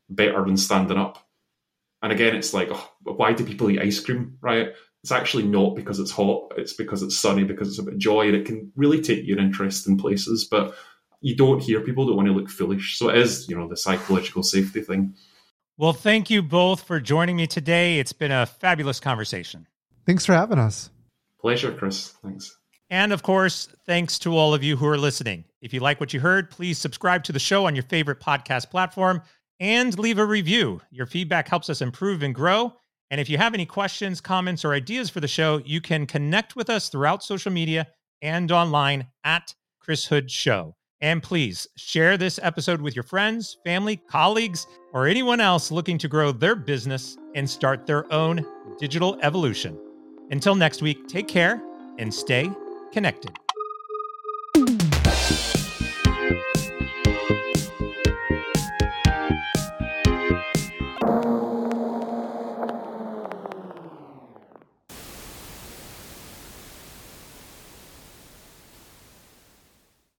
better 0.09 0.43
than 0.45 0.57
standing 0.57 0.97
up? 0.97 1.25
And 2.01 2.11
again, 2.11 2.35
it's 2.35 2.53
like, 2.53 2.69
oh, 2.71 2.89
why 3.03 3.33
do 3.33 3.45
people 3.45 3.69
eat 3.69 3.81
ice 3.81 3.99
cream, 3.99 4.37
right? 4.41 4.73
It's 5.03 5.11
actually 5.11 5.43
not 5.43 5.75
because 5.75 5.99
it's 5.99 6.11
hot. 6.11 6.53
It's 6.57 6.73
because 6.73 7.03
it's 7.03 7.17
sunny, 7.17 7.43
because 7.43 7.67
it's 7.67 7.79
a 7.79 7.83
bit 7.83 7.95
of 7.95 7.99
joy, 7.99 8.27
and 8.27 8.35
it 8.35 8.45
can 8.45 8.71
really 8.75 9.01
take 9.01 9.25
you 9.25 9.37
in 9.37 9.97
places. 9.97 10.47
But 10.49 10.75
you 11.19 11.35
don't 11.35 11.61
hear 11.61 11.81
people 11.81 12.05
don't 12.05 12.17
want 12.17 12.27
to 12.27 12.33
look 12.33 12.49
foolish. 12.49 12.97
So 12.97 13.09
it 13.09 13.17
is, 13.17 13.49
you 13.49 13.57
know, 13.57 13.67
the 13.67 13.77
psychological 13.77 14.43
safety 14.43 14.81
thing. 14.81 15.15
Well, 15.77 15.93
thank 15.93 16.29
you 16.29 16.43
both 16.43 16.83
for 16.83 16.99
joining 16.99 17.35
me 17.35 17.47
today. 17.47 17.99
It's 17.99 18.13
been 18.13 18.31
a 18.31 18.45
fabulous 18.45 18.99
conversation. 18.99 19.67
Thanks 20.05 20.25
for 20.25 20.33
having 20.33 20.59
us. 20.59 20.89
Pleasure, 21.43 21.73
Chris. 21.73 22.15
Thanks. 22.23 22.57
And 22.89 23.11
of 23.11 23.21
course, 23.21 23.67
thanks 23.85 24.17
to 24.19 24.37
all 24.37 24.53
of 24.53 24.63
you 24.63 24.77
who 24.77 24.87
are 24.87 24.97
listening. 24.97 25.43
If 25.61 25.73
you 25.73 25.81
like 25.81 25.99
what 25.99 26.13
you 26.13 26.21
heard, 26.21 26.49
please 26.49 26.77
subscribe 26.77 27.23
to 27.25 27.33
the 27.33 27.39
show 27.39 27.65
on 27.65 27.75
your 27.75 27.83
favorite 27.83 28.21
podcast 28.21 28.69
platform 28.69 29.21
and 29.59 29.97
leave 29.99 30.19
a 30.19 30.25
review. 30.25 30.79
Your 30.89 31.05
feedback 31.05 31.49
helps 31.49 31.69
us 31.69 31.81
improve 31.81 32.23
and 32.23 32.33
grow. 32.33 32.73
And 33.11 33.19
if 33.19 33.29
you 33.29 33.37
have 33.37 33.53
any 33.53 33.65
questions, 33.65 34.21
comments, 34.21 34.63
or 34.63 34.73
ideas 34.73 35.09
for 35.09 35.19
the 35.19 35.27
show, 35.27 35.61
you 35.65 35.81
can 35.81 36.05
connect 36.05 36.55
with 36.55 36.69
us 36.69 36.87
throughout 36.87 37.23
social 37.23 37.51
media 37.51 37.87
and 38.21 38.51
online 38.51 39.07
at 39.25 39.53
Chris 39.81 40.05
Hood 40.05 40.31
Show. 40.31 40.75
And 41.01 41.21
please 41.21 41.67
share 41.75 42.15
this 42.15 42.39
episode 42.41 42.79
with 42.79 42.95
your 42.95 43.03
friends, 43.03 43.57
family, 43.65 43.97
colleagues, 43.97 44.65
or 44.93 45.07
anyone 45.07 45.41
else 45.41 45.71
looking 45.71 45.97
to 45.97 46.07
grow 46.07 46.31
their 46.31 46.55
business 46.55 47.17
and 47.35 47.49
start 47.49 47.85
their 47.85 48.11
own 48.13 48.45
digital 48.79 49.19
evolution. 49.21 49.77
Until 50.31 50.55
next 50.55 50.81
week, 50.81 51.07
take 51.07 51.27
care 51.27 51.61
and 51.97 52.13
stay 52.13 52.49
connected. 52.91 53.31